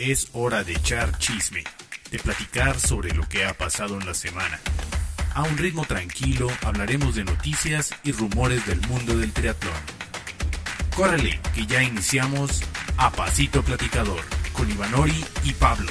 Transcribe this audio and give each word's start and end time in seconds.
Es 0.00 0.30
hora 0.32 0.62
de 0.62 0.74
echar 0.74 1.18
chisme, 1.18 1.64
de 2.12 2.20
platicar 2.20 2.78
sobre 2.78 3.12
lo 3.12 3.24
que 3.28 3.44
ha 3.44 3.52
pasado 3.52 3.98
en 3.98 4.06
la 4.06 4.14
semana. 4.14 4.60
A 5.34 5.42
un 5.42 5.58
ritmo 5.58 5.84
tranquilo 5.86 6.46
hablaremos 6.64 7.16
de 7.16 7.24
noticias 7.24 7.90
y 8.04 8.12
rumores 8.12 8.64
del 8.64 8.80
mundo 8.86 9.16
del 9.16 9.32
triatlón. 9.32 9.74
Córrele, 10.94 11.40
que 11.52 11.66
ya 11.66 11.82
iniciamos 11.82 12.62
a 12.96 13.10
Pasito 13.10 13.60
Platicador 13.64 14.20
con 14.56 14.70
Ivanori 14.70 15.24
y 15.44 15.52
Pablo. 15.54 15.90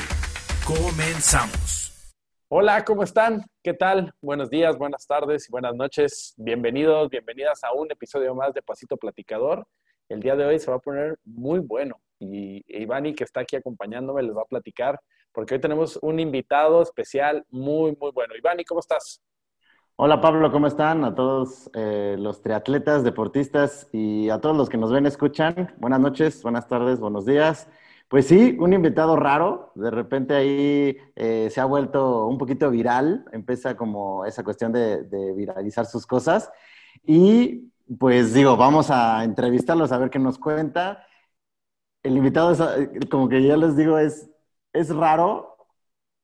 Comenzamos. 0.64 2.16
Hola, 2.48 2.86
¿cómo 2.86 3.04
están? 3.04 3.44
¿Qué 3.62 3.74
tal? 3.74 4.14
Buenos 4.22 4.50
días, 4.50 4.78
buenas 4.78 5.06
tardes 5.06 5.50
y 5.50 5.52
buenas 5.52 5.76
noches. 5.76 6.34
Bienvenidos, 6.38 7.10
bienvenidas 7.10 7.62
a 7.66 7.74
un 7.74 7.92
episodio 7.92 8.34
más 8.34 8.54
de 8.54 8.62
Pasito 8.62 8.96
Platicador. 8.96 9.68
El 10.08 10.22
día 10.22 10.38
de 10.38 10.46
hoy 10.46 10.60
se 10.60 10.72
va 10.72 10.78
a 10.78 10.80
poner 10.80 11.20
muy 11.26 11.60
bueno 11.60 12.00
y 12.20 12.64
Ivani, 12.68 13.14
que 13.14 13.24
está 13.24 13.42
aquí 13.42 13.56
acompañándome, 13.56 14.24
les 14.24 14.36
va 14.36 14.42
a 14.42 14.46
platicar, 14.46 15.00
porque 15.32 15.56
hoy 15.56 15.62
tenemos 15.62 15.98
un 16.02 16.20
invitado 16.20 16.82
especial 16.82 17.46
muy, 17.50 17.96
muy 18.00 18.12
bueno. 18.12 18.36
Ivani, 18.36 18.66
¿cómo 18.66 18.80
estás? 18.80 19.22
Hola 20.00 20.22
Pablo, 20.22 20.52
¿cómo 20.52 20.68
están? 20.68 21.04
A 21.04 21.16
todos 21.16 21.72
eh, 21.74 22.18
los 22.20 22.44
triatletas, 22.44 23.04
deportistas 23.04 23.90
y 23.92 24.30
a 24.30 24.40
todos 24.40 24.56
los 24.56 24.70
que 24.70 24.78
nos 24.78 24.92
ven, 24.92 25.08
escuchan. 25.08 25.74
Buenas 25.80 26.00
noches, 26.00 26.44
buenas 26.44 26.68
tardes, 26.68 27.00
buenos 27.00 27.26
días. 27.26 27.68
Pues 28.08 28.28
sí, 28.28 28.56
un 28.60 28.74
invitado 28.74 29.16
raro, 29.16 29.72
de 29.74 29.90
repente 29.90 30.36
ahí 30.36 30.98
eh, 31.16 31.50
se 31.50 31.60
ha 31.60 31.66
vuelto 31.66 32.28
un 32.28 32.38
poquito 32.38 32.70
viral, 32.70 33.26
empieza 33.32 33.76
como 33.76 34.24
esa 34.26 34.44
cuestión 34.44 34.72
de, 34.72 35.02
de 35.04 35.34
viralizar 35.34 35.88
sus 35.88 36.06
cosas 36.06 36.52
y 37.04 37.72
pues 37.98 38.36
digo, 38.36 38.56
vamos 38.56 38.92
a 38.92 39.24
entrevistarlos 39.24 39.92
a 39.92 39.98
ver 39.98 40.12
qué 40.12 40.20
nos 40.20 40.38
cuenta 40.38 41.07
el 42.04 42.18
invitado, 42.18 42.56
como 43.10 43.28
que 43.30 43.44
ya 43.44 43.58
les 43.58 43.76
digo, 43.76 43.98
es, 43.98 44.30
es 44.74 44.94
raro, 44.96 45.58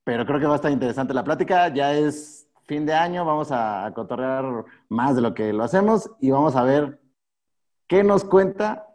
pero 0.04 0.26
creo 0.26 0.40
que 0.40 0.46
va 0.46 0.54
a 0.54 0.56
estar 0.58 0.72
interesante 0.72 1.14
la 1.14 1.24
plática. 1.24 1.70
Ya 1.74 1.94
es 1.94 2.48
fin 2.66 2.86
de 2.86 2.94
año, 2.94 3.26
vamos 3.26 3.50
a, 3.52 3.92
cotorrear 3.96 4.66
más 4.90 5.16
de 5.16 5.22
lo 5.22 5.34
que 5.34 5.54
lo 5.54 5.64
hacemos 5.64 6.10
y 6.20 6.32
vamos 6.32 6.56
a 6.56 6.64
ver 6.64 7.00
qué 7.88 8.04
nos 8.04 8.24
cuenta 8.24 8.88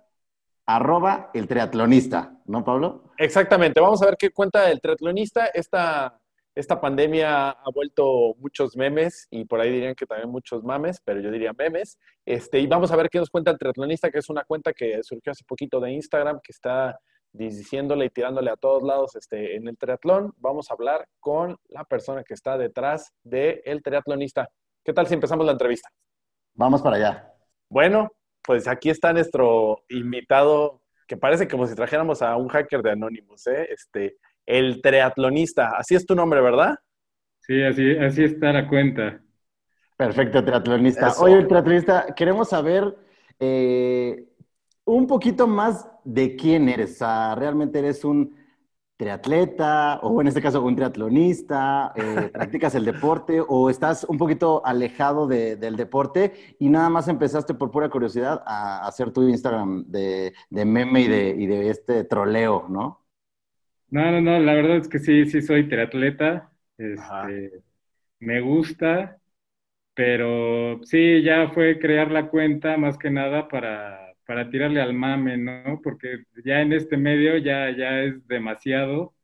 arroba 0.66 1.30
el 1.32 1.48
triatlonista, 1.48 2.38
¿no, 2.46 2.64
Pablo? 2.64 3.04
Exactamente, 3.16 3.80
vamos 3.80 4.02
a 4.02 4.06
ver 4.06 4.16
qué 4.18 4.30
cuenta 4.30 4.70
el 4.70 4.80
triatlonista. 4.80 5.46
Esta 5.46 6.18
esta 6.58 6.80
pandemia 6.80 7.50
ha 7.50 7.70
vuelto 7.72 8.34
muchos 8.38 8.76
memes 8.76 9.28
y 9.30 9.44
por 9.44 9.60
ahí 9.60 9.70
dirían 9.70 9.94
que 9.94 10.06
también 10.06 10.28
muchos 10.28 10.64
mames, 10.64 11.00
pero 11.04 11.20
yo 11.20 11.30
diría 11.30 11.52
memes. 11.56 12.00
Este, 12.26 12.58
y 12.58 12.66
vamos 12.66 12.90
a 12.90 12.96
ver 12.96 13.08
qué 13.08 13.18
nos 13.18 13.30
cuenta 13.30 13.52
el 13.52 13.58
triatlonista, 13.58 14.10
que 14.10 14.18
es 14.18 14.28
una 14.28 14.42
cuenta 14.42 14.72
que 14.72 15.00
surgió 15.04 15.30
hace 15.30 15.44
poquito 15.44 15.78
de 15.78 15.92
Instagram, 15.92 16.40
que 16.42 16.50
está 16.50 16.98
diciéndole 17.32 18.06
y 18.06 18.10
tirándole 18.10 18.50
a 18.50 18.56
todos 18.56 18.82
lados 18.82 19.14
este, 19.14 19.54
en 19.54 19.68
el 19.68 19.78
triatlón. 19.78 20.32
Vamos 20.38 20.68
a 20.68 20.74
hablar 20.74 21.06
con 21.20 21.56
la 21.68 21.84
persona 21.84 22.24
que 22.24 22.34
está 22.34 22.58
detrás 22.58 23.12
del 23.22 23.62
el 23.64 23.80
triatlonista. 23.80 24.48
¿Qué 24.84 24.92
tal 24.92 25.06
si 25.06 25.14
empezamos 25.14 25.46
la 25.46 25.52
entrevista? 25.52 25.88
Vamos 26.54 26.82
para 26.82 26.96
allá. 26.96 27.34
Bueno, 27.68 28.10
pues 28.42 28.66
aquí 28.66 28.90
está 28.90 29.12
nuestro 29.12 29.84
invitado, 29.90 30.82
que 31.06 31.16
parece 31.16 31.46
como 31.46 31.68
si 31.68 31.76
trajéramos 31.76 32.20
a 32.20 32.34
un 32.34 32.48
hacker 32.48 32.82
de 32.82 32.90
Anonymous, 32.90 33.46
¿eh? 33.46 33.68
Este, 33.70 34.16
el 34.48 34.80
triatlonista. 34.80 35.76
Así 35.76 35.94
es 35.94 36.06
tu 36.06 36.14
nombre, 36.14 36.40
¿verdad? 36.40 36.76
Sí, 37.40 37.62
así, 37.62 37.96
así 37.96 38.24
está 38.24 38.52
la 38.52 38.66
cuenta. 38.66 39.20
Perfecto, 39.96 40.42
triatlonista. 40.42 41.12
Oye, 41.20 41.34
el 41.34 41.46
triatlonista, 41.46 42.14
queremos 42.16 42.48
saber 42.48 42.96
eh, 43.38 44.26
un 44.84 45.06
poquito 45.06 45.46
más 45.46 45.86
de 46.02 46.34
quién 46.34 46.68
eres. 46.68 46.92
O 46.92 46.98
sea, 46.98 47.34
¿realmente 47.34 47.78
eres 47.78 48.04
un 48.04 48.34
triatleta 48.96 50.00
o 50.02 50.20
en 50.22 50.28
este 50.28 50.40
caso 50.40 50.62
un 50.62 50.76
triatlonista? 50.76 51.92
Eh, 51.94 52.30
¿Practicas 52.32 52.74
el 52.74 52.86
deporte 52.86 53.42
o 53.46 53.68
estás 53.68 54.04
un 54.04 54.16
poquito 54.16 54.62
alejado 54.64 55.26
del 55.26 55.76
deporte 55.76 56.56
y 56.58 56.70
nada 56.70 56.88
más 56.88 57.06
empezaste 57.08 57.52
por 57.52 57.70
pura 57.70 57.90
curiosidad 57.90 58.42
a, 58.46 58.86
hacer 58.86 59.10
tu 59.10 59.28
Instagram 59.28 59.84
de, 59.88 60.32
meme 60.50 61.02
y 61.02 61.08
de, 61.08 61.28
y 61.38 61.46
de 61.46 61.68
este 61.68 62.04
troleo, 62.04 62.66
¿no? 62.70 63.07
No, 63.90 64.10
no, 64.10 64.20
no, 64.20 64.38
la 64.40 64.52
verdad 64.54 64.76
es 64.78 64.88
que 64.88 64.98
sí, 64.98 65.24
sí 65.26 65.40
soy 65.42 65.68
triatleta. 65.68 66.52
Este, 66.76 67.62
me 68.20 68.40
gusta, 68.40 69.20
pero 69.94 70.80
sí, 70.84 71.22
ya 71.22 71.50
fue 71.50 71.78
crear 71.80 72.10
la 72.12 72.28
cuenta 72.30 72.76
más 72.78 72.98
que 72.98 73.10
nada 73.10 73.48
para, 73.48 74.14
para 74.26 74.50
tirarle 74.50 74.80
al 74.82 74.94
mame, 74.94 75.36
¿no? 75.38 75.80
Porque 75.82 76.24
ya 76.44 76.62
en 76.62 76.72
este 76.74 76.96
medio 76.98 77.38
ya, 77.38 77.70
ya 77.76 78.02
es 78.02 78.26
demasiado 78.28 79.14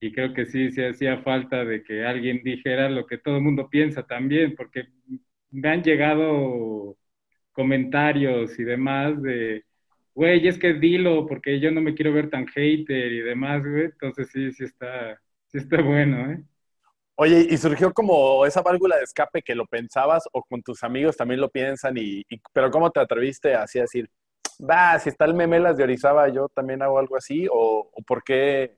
y 0.00 0.12
creo 0.12 0.34
que 0.34 0.46
sí, 0.46 0.70
sí 0.72 0.82
hacía 0.84 1.22
falta 1.22 1.64
de 1.64 1.82
que 1.84 2.04
alguien 2.06 2.42
dijera 2.44 2.90
lo 2.90 3.06
que 3.06 3.18
todo 3.18 3.36
el 3.38 3.42
mundo 3.44 3.70
piensa 3.70 4.06
también, 4.06 4.54
porque 4.56 4.86
me 5.50 5.68
han 5.70 5.82
llegado 5.84 6.96
comentarios 7.52 8.58
y 8.58 8.64
demás 8.64 9.22
de 9.22 9.64
güey, 10.18 10.48
es 10.48 10.58
que 10.58 10.74
dilo, 10.74 11.26
porque 11.26 11.60
yo 11.60 11.70
no 11.70 11.80
me 11.80 11.94
quiero 11.94 12.12
ver 12.12 12.28
tan 12.28 12.44
hater 12.48 13.12
y 13.12 13.20
demás, 13.20 13.62
güey. 13.64 13.84
Entonces 13.84 14.28
sí, 14.32 14.50
sí 14.50 14.64
está, 14.64 15.16
sí 15.46 15.58
está 15.58 15.80
bueno, 15.80 16.32
¿eh? 16.32 16.42
Oye, 17.14 17.46
¿y 17.48 17.56
surgió 17.56 17.92
como 17.92 18.44
esa 18.44 18.60
válvula 18.60 18.96
de 18.96 19.04
escape 19.04 19.42
que 19.42 19.54
lo 19.54 19.64
pensabas 19.66 20.24
o 20.32 20.42
con 20.42 20.60
tus 20.62 20.82
amigos 20.82 21.16
también 21.16 21.40
lo 21.40 21.48
piensan? 21.48 21.94
Y, 21.96 22.24
pero 22.52 22.68
¿cómo 22.68 22.90
te 22.90 22.98
atreviste 22.98 23.54
así 23.54 23.78
a 23.78 23.82
decir, 23.82 24.10
va, 24.60 24.98
si 24.98 25.10
está 25.10 25.24
el 25.24 25.34
memelas 25.34 25.76
de 25.76 25.84
Orizaba, 25.84 26.28
yo 26.28 26.48
también 26.48 26.82
hago 26.82 26.98
algo 26.98 27.16
así? 27.16 27.46
¿O, 27.48 27.88
por 28.04 28.24
qué? 28.24 28.76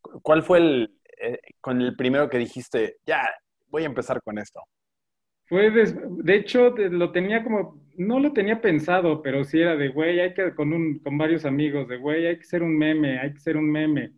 ¿Cuál 0.00 0.42
fue 0.42 0.58
el, 0.58 0.98
eh, 1.20 1.38
con 1.60 1.80
el 1.80 1.94
primero 1.94 2.28
que 2.28 2.38
dijiste, 2.38 2.96
ya, 3.06 3.22
voy 3.68 3.84
a 3.84 3.86
empezar 3.86 4.20
con 4.20 4.36
esto? 4.36 4.60
Fue, 5.44 5.70
de, 5.70 6.34
hecho, 6.34 6.70
lo 6.70 7.12
tenía 7.12 7.44
como, 7.44 7.81
no 7.96 8.20
lo 8.20 8.32
tenía 8.32 8.60
pensado, 8.60 9.22
pero 9.22 9.44
sí 9.44 9.60
era 9.60 9.76
de, 9.76 9.88
güey, 9.88 10.20
hay 10.20 10.34
que, 10.34 10.54
con, 10.54 10.72
un, 10.72 10.98
con 11.00 11.18
varios 11.18 11.44
amigos, 11.44 11.88
de, 11.88 11.96
güey, 11.98 12.26
hay 12.26 12.38
que 12.38 12.44
ser 12.44 12.62
un 12.62 12.76
meme, 12.76 13.18
hay 13.18 13.32
que 13.32 13.40
ser 13.40 13.56
un 13.56 13.70
meme. 13.70 14.12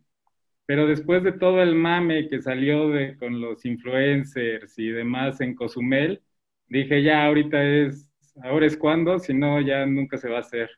Pero 0.67 0.87
después 0.87 1.23
de 1.25 1.33
todo 1.33 1.63
el 1.63 1.75
mame 1.75 2.29
que 2.29 2.43
salió 2.43 2.91
de, 2.91 3.17
con 3.19 3.41
los 3.41 3.65
influencers 3.67 4.79
y 4.79 4.89
demás 4.91 5.41
en 5.41 5.55
Cozumel, 5.55 6.23
dije, 6.69 7.03
ya, 7.03 7.27
ahorita 7.27 7.63
es, 7.65 8.09
ahora 8.43 8.67
es 8.67 8.77
cuando, 8.77 9.19
si 9.19 9.35
no, 9.35 9.61
ya 9.61 9.87
nunca 9.87 10.19
se 10.19 10.29
va 10.31 10.39
a 10.39 10.41
hacer. 10.41 10.71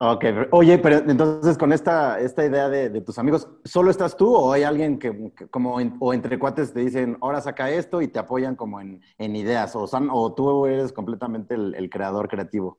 Ok, 0.00 0.24
oye, 0.52 0.78
pero 0.78 0.98
entonces 0.98 1.58
con 1.58 1.72
esta, 1.72 2.20
esta 2.20 2.46
idea 2.46 2.68
de, 2.68 3.00
tus 3.00 3.18
amigos, 3.18 3.48
¿solo 3.64 3.90
estás 3.90 4.16
tú 4.16 4.32
o 4.32 4.52
hay 4.52 4.62
alguien 4.62 4.96
que, 4.96 5.32
como 5.50 5.74
o 5.98 6.14
entre 6.14 6.38
cuates 6.38 6.72
te 6.72 6.80
dicen, 6.80 7.16
ahora 7.20 7.40
saca 7.40 7.68
esto 7.68 8.00
y 8.00 8.06
te 8.06 8.20
apoyan 8.20 8.54
como 8.54 8.80
en, 8.80 9.02
ideas? 9.18 9.74
O, 9.74 9.88
o 9.90 10.34
tú 10.34 10.66
eres 10.66 10.92
completamente 10.92 11.54
el, 11.54 11.90
creador 11.90 12.28
creativo? 12.28 12.78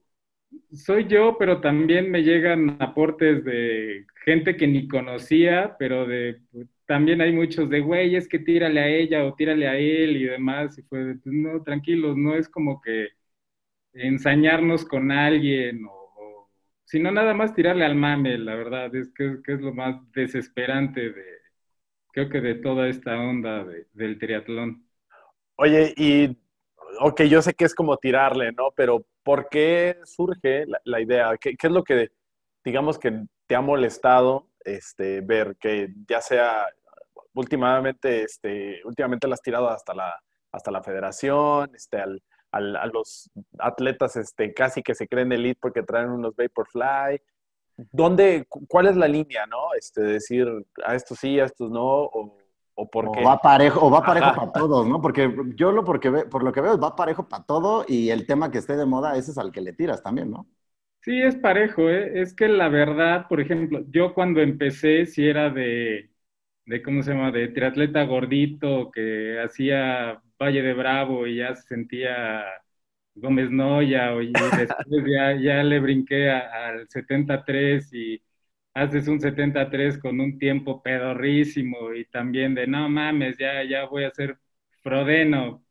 Soy 0.72 1.08
yo, 1.08 1.36
pero 1.38 1.60
también 1.60 2.10
me 2.10 2.24
llegan 2.24 2.78
aportes 2.80 3.44
de 3.44 4.06
gente 4.24 4.56
que 4.56 4.68
ni 4.68 4.88
conocía, 4.88 5.76
pero 5.78 6.08
de 6.08 6.42
también 6.86 7.22
hay 7.22 7.34
muchos 7.34 7.70
de, 7.70 7.82
güey, 7.82 8.16
es 8.16 8.28
que 8.28 8.40
tírale 8.40 8.80
a 8.80 8.88
ella 8.88 9.26
o 9.26 9.36
tírale 9.36 9.68
a 9.68 9.78
él 9.78 10.18
y 10.18 10.24
demás. 10.24 10.76
Y 10.80 10.84
pues, 10.84 11.18
no, 11.26 11.62
tranquilos, 11.62 12.18
no 12.18 12.34
es 12.34 12.50
como 12.50 12.82
que 12.82 13.10
ensañarnos 13.94 14.86
con 14.86 15.12
alguien 15.12 15.86
o 15.86 15.99
sino 16.90 17.12
nada 17.12 17.36
más 17.36 17.54
tirarle 17.54 17.86
al 17.86 17.94
mame, 17.94 18.36
la 18.40 18.56
verdad, 18.56 18.94
es 18.96 19.14
que, 19.14 19.38
es 19.46 19.62
lo 19.62 19.76
más 19.76 19.96
desesperante 20.12 21.12
de, 21.12 21.24
creo 22.12 22.30
que 22.30 22.42
de 22.42 22.56
toda 22.56 22.88
esta 22.88 23.16
onda 23.16 23.64
del 23.94 24.18
triatlón. 24.18 24.84
Oye, 25.56 25.94
y, 25.96 26.36
ok, 27.00 27.22
yo 27.24 27.44
sé 27.44 27.54
que 27.54 27.66
es 27.66 27.76
como 27.76 27.98
tirarle, 27.98 28.54
¿no? 28.54 28.72
Pero 28.76 29.06
¿por 29.22 29.50
qué 29.50 29.98
surge 30.04 30.66
la, 30.84 31.00
idea? 31.00 31.38
¿Qué, 31.40 31.56
es 31.62 31.72
lo 31.72 31.84
que, 31.84 32.10
digamos, 32.66 32.98
que 32.98 33.22
te 33.46 33.56
ha 33.56 33.62
molestado 33.62 34.50
este, 34.66 35.22
ver 35.22 35.58
que 35.60 35.94
ya 36.08 36.22
sea 36.22 36.66
últimamente, 37.36 38.24
este, 38.24 38.82
últimamente 38.84 39.28
la 39.28 39.36
has 39.36 39.44
tirado 39.44 39.70
hasta 39.70 39.94
la, 39.94 40.20
hasta 40.52 40.72
la 40.72 40.82
federación, 40.82 41.70
este, 41.76 41.98
al, 42.00 42.24
a 42.52 42.88
los 42.88 43.30
atletas 43.58 44.16
este, 44.16 44.54
casi 44.54 44.82
que 44.82 44.96
se 44.96 45.08
creen 45.08 45.32
elite 45.32 45.60
porque 45.62 45.84
traen 45.84 46.10
unos 46.10 46.36
Vaporfly. 46.36 47.22
¿Dónde, 47.92 48.46
cuál 48.68 48.88
es 48.88 48.98
la 48.98 49.08
línea, 49.08 49.46
no? 49.46 49.74
Este, 49.78 50.02
decir, 50.02 50.48
a 50.86 50.96
estos 50.96 51.20
sí, 51.20 51.40
a 51.40 51.46
estos 51.46 51.72
no, 51.72 51.82
o, 51.82 52.38
o 52.76 52.90
por 52.90 53.12
qué. 53.12 53.22
O 53.22 53.24
va 53.24 53.40
parejo, 53.40 53.86
o 53.86 53.90
va 53.90 54.02
parejo 54.04 54.36
para 54.36 54.52
todos, 54.52 54.86
¿no? 54.88 55.02
Porque 55.02 55.34
yo 55.56 55.72
lo, 55.72 55.84
porque 55.86 56.12
por 56.12 56.44
lo 56.44 56.52
que 56.52 56.62
veo, 56.62 56.78
va 56.78 56.96
parejo 56.96 57.28
para 57.30 57.44
todo 57.44 57.86
y 57.88 58.10
el 58.10 58.26
tema 58.26 58.52
que 58.52 58.58
esté 58.58 58.76
de 58.76 58.86
moda, 58.86 59.16
ese 59.16 59.32
es 59.32 59.38
al 59.38 59.52
que 59.52 59.62
le 59.62 59.74
tiras 59.74 60.04
también, 60.04 60.32
¿no? 60.32 60.48
Sí, 61.02 61.22
es 61.22 61.36
parejo, 61.38 61.90
¿eh? 61.90 62.22
Es 62.22 62.36
que 62.36 62.48
la 62.50 62.68
verdad, 62.68 63.28
por 63.30 63.40
ejemplo, 63.40 63.84
yo 63.90 64.14
cuando 64.14 64.42
empecé, 64.42 65.06
si 65.06 65.26
era 65.28 65.50
de, 65.50 66.12
de, 66.66 66.84
¿cómo 66.84 67.02
se 67.04 67.14
llama? 67.14 67.32
De 67.32 67.48
triatleta 67.48 68.04
gordito 68.04 68.92
que 68.92 69.40
hacía 69.42 70.22
Valle 70.40 70.62
de 70.62 70.74
Bravo 70.74 71.28
y 71.28 71.38
ya 71.38 71.56
se 71.56 71.64
sentía 71.64 72.46
Gómez 73.16 73.50
Noya, 73.52 74.14
y 74.22 74.32
después 74.32 75.04
ya, 75.08 75.36
ya 75.36 75.64
le 75.64 75.80
brinqué 75.80 76.30
al 76.30 76.88
73 76.90 77.94
y 77.94 78.22
haces 78.74 79.08
un 79.08 79.20
73 79.20 79.98
con 80.00 80.20
un 80.20 80.38
tiempo 80.40 80.82
pedorrísimo 80.82 81.94
y 81.94 82.06
también 82.06 82.56
de 82.56 82.68
no 82.68 82.90
mames, 82.90 83.38
ya, 83.38 83.64
ya 83.64 83.86
voy 83.86 84.06
a 84.06 84.12
ser 84.12 84.38
Frodeno. 84.82 85.64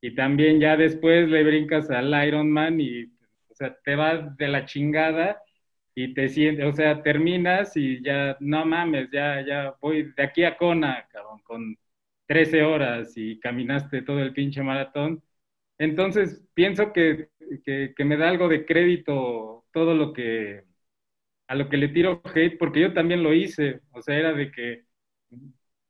Y 0.00 0.14
también 0.14 0.60
ya 0.60 0.76
después 0.76 1.28
le 1.28 1.44
brincas 1.44 1.90
al 1.90 2.14
Ironman 2.26 2.80
y, 2.80 3.04
o 3.50 3.54
sea, 3.54 3.74
te 3.84 3.96
vas 3.96 4.36
de 4.36 4.48
la 4.48 4.66
chingada 4.66 5.42
y 5.94 6.14
te 6.14 6.28
sientes, 6.28 6.66
o 6.66 6.72
sea, 6.72 7.02
terminas 7.02 7.76
y 7.76 8.02
ya, 8.02 8.36
no 8.40 8.64
mames, 8.66 9.10
ya, 9.12 9.40
ya 9.46 9.74
voy 9.80 10.12
de 10.16 10.22
aquí 10.22 10.44
a 10.44 10.56
Kona, 10.56 11.08
cabrón, 11.12 11.40
con 11.44 11.76
13 12.26 12.62
horas 12.64 13.12
y 13.16 13.38
caminaste 13.40 14.02
todo 14.02 14.20
el 14.20 14.32
pinche 14.34 14.62
maratón. 14.62 15.22
Entonces, 15.78 16.42
pienso 16.54 16.92
que, 16.92 17.30
que 17.64 18.04
me 18.04 18.16
da 18.16 18.28
algo 18.30 18.48
de 18.48 18.66
crédito 18.66 19.64
todo 19.72 19.94
lo 19.94 20.12
que 20.12 20.64
a 21.48 21.54
lo 21.54 21.68
que 21.68 21.76
le 21.76 21.88
tiro 21.88 22.22
hate, 22.34 22.58
porque 22.58 22.80
yo 22.80 22.92
también 22.94 23.22
lo 23.22 23.34
hice, 23.34 23.80
o 23.92 24.02
sea, 24.02 24.16
era 24.18 24.32
de 24.32 24.50
que 24.52 24.84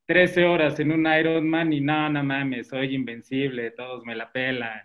13 0.07 0.45
horas 0.45 0.79
en 0.81 0.93
un 0.93 1.07
Ironman 1.07 1.73
y 1.73 1.81
no, 1.81 2.09
no 2.11 2.23
mames, 2.25 2.69
soy 2.69 2.95
invencible, 2.95 3.71
todos 3.73 4.05
me 4.05 4.15
la 4.17 4.31
pelan 4.33 4.81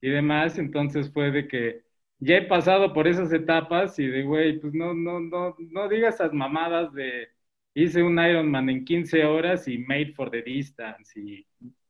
y 0.00 0.10
demás, 0.10 0.58
entonces 0.58 1.12
fue 1.12 1.30
de 1.30 1.48
que 1.48 1.82
ya 2.18 2.36
he 2.36 2.42
pasado 2.46 2.92
por 2.92 3.08
esas 3.08 3.32
etapas 3.32 3.98
y 3.98 4.06
de, 4.06 4.22
güey, 4.22 4.58
pues 4.60 4.74
no, 4.74 4.94
no, 4.94 5.20
no, 5.20 5.56
no 5.58 5.88
digas 5.88 6.14
esas 6.16 6.32
mamadas 6.32 6.92
de 6.94 7.28
hice 7.74 8.02
un 8.02 8.18
Ironman 8.18 8.70
en 8.70 8.84
15 8.84 9.24
horas 9.24 9.66
y 9.68 9.78
made 9.78 10.12
for 10.12 10.30
the 10.30 10.42
distance 10.42 11.18
y 11.20 11.46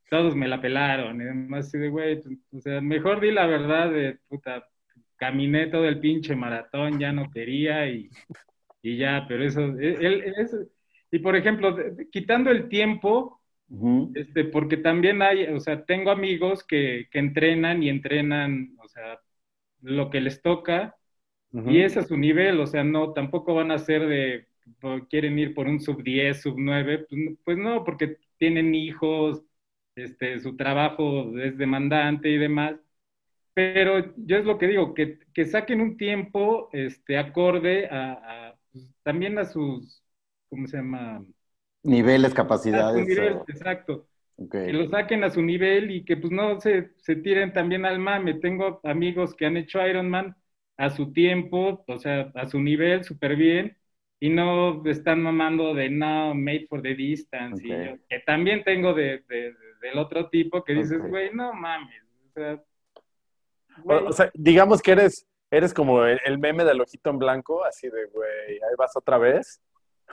todos 0.09 0.35
me 0.35 0.49
la 0.49 0.61
pelaron 0.61 1.21
y 1.21 1.25
demás, 1.25 1.73
y 1.75 1.79
de, 1.79 1.89
güey, 1.89 2.21
o 2.53 2.61
sea, 2.61 2.81
mejor 2.81 3.21
di 3.21 3.31
la 3.31 3.47
verdad 3.47 3.91
de, 3.91 4.19
puta, 4.29 4.69
caminé 5.17 5.67
todo 5.67 5.87
el 5.87 6.01
pinche 6.01 6.37
maratón, 6.37 6.99
ya 6.99 7.13
no 7.13 7.31
quería 7.31 7.89
y, 7.89 8.09
y 8.83 8.97
ya, 8.97 9.25
pero 9.29 9.45
eso, 9.45 9.61
él, 9.79 10.35
y 11.11 11.19
por 11.19 11.37
ejemplo, 11.37 11.77
quitando 12.11 12.51
el 12.51 12.69
tiempo, 12.69 13.41
este, 14.15 14.45
porque 14.45 14.77
también 14.77 15.21
hay, 15.21 15.47
o 15.47 15.59
sea, 15.59 15.85
tengo 15.85 16.11
amigos 16.11 16.65
que, 16.65 17.09
que, 17.11 17.19
entrenan 17.19 17.83
y 17.83 17.89
entrenan, 17.89 18.77
o 18.83 18.89
sea, 18.89 19.19
lo 19.81 20.11
que 20.11 20.21
les 20.21 20.43
toca, 20.43 20.97
y 21.53 21.81
ese 21.81 22.01
es 22.01 22.09
su 22.09 22.17
nivel, 22.17 22.59
o 22.61 22.67
sea, 22.67 22.85
no, 22.85 23.13
tampoco 23.13 23.55
van 23.55 23.71
a 23.71 23.79
ser 23.79 24.07
de, 24.07 24.49
quieren 25.09 25.39
ir 25.39 25.55
por 25.55 25.67
un 25.69 25.81
sub 25.81 26.03
10, 26.03 26.43
sub 26.43 26.57
9, 26.59 27.07
pues, 27.09 27.21
pues 27.45 27.59
no, 27.59 27.85
porque 27.85 28.19
tienen 28.39 28.75
hijos, 28.75 29.43
este, 29.97 30.41
su 30.41 30.57
trabajo 30.57 31.39
es 31.39 31.57
demandante 31.57 32.29
y 32.29 32.39
demás, 32.39 32.77
pero 33.55 34.15
yo 34.17 34.37
es 34.39 34.45
lo 34.45 34.59
que 34.59 34.67
digo, 34.67 34.95
que, 34.95 35.19
que 35.33 35.45
saquen 35.47 35.81
un 35.81 35.97
tiempo 35.97 36.69
este, 36.73 37.19
acorde 37.19 37.89
a, 37.91 38.55
pues, 38.73 38.89
también 39.03 39.39
a 39.39 39.45
sus, 39.45 40.03
¿cómo 40.49 40.67
se 40.67 40.79
llama? 40.79 41.25
Niveles, 41.85 42.35
capacidades. 42.35 43.09
Exacto. 43.49 44.09
Que 44.51 44.73
lo 44.73 44.89
saquen 44.89 45.23
a 45.23 45.31
su 45.31 45.43
nivel 45.43 45.93
y 45.93 46.05
que 46.05 46.17
pues 46.17 46.33
no 46.33 46.61
se, 46.61 46.91
se 46.97 47.15
tiren 47.17 47.53
también 47.53 47.85
al 47.85 48.01
mame. 48.01 48.35
Tengo 48.35 48.81
amigos 48.83 49.35
que 49.35 49.47
han 49.47 49.57
hecho 49.57 49.87
Ironman 49.87 50.35
a 50.77 50.91
su 50.91 51.13
tiempo, 51.13 51.85
o 51.87 51.99
sea, 51.99 52.33
a 52.35 52.47
su 52.47 52.61
nivel, 52.61 53.05
súper 53.05 53.37
bien, 53.37 53.77
y 54.25 54.31
no 54.31 54.83
están 54.87 55.23
mamando 55.23 55.75
de 55.75 55.91
no, 55.91 56.35
made 56.35 56.67
for 56.67 56.81
the 56.81 56.95
distance. 56.95 57.63
Y 57.63 57.69
que 58.09 58.21
también 58.21 58.65
tengo 58.65 58.95
de, 58.95 59.23
del 59.29 59.99
otro 59.99 60.31
tipo 60.31 60.65
que 60.65 60.73
dices, 60.73 60.99
güey, 61.07 61.29
no 61.35 61.53
mames. 61.53 62.03
O 62.31 62.33
sea, 62.33 62.65
o, 63.85 64.13
sea, 64.13 64.31
digamos 64.33 64.81
que 64.81 64.93
eres, 64.93 65.27
eres 65.51 65.75
como 65.75 66.07
el, 66.07 66.39
meme 66.39 66.65
del 66.65 66.81
ojito 66.81 67.11
en 67.11 67.19
blanco, 67.19 67.67
así 67.67 67.91
de, 67.91 68.07
güey, 68.07 68.53
ahí 68.53 68.75
vas 68.79 68.97
otra 68.97 69.19
vez. 69.19 69.61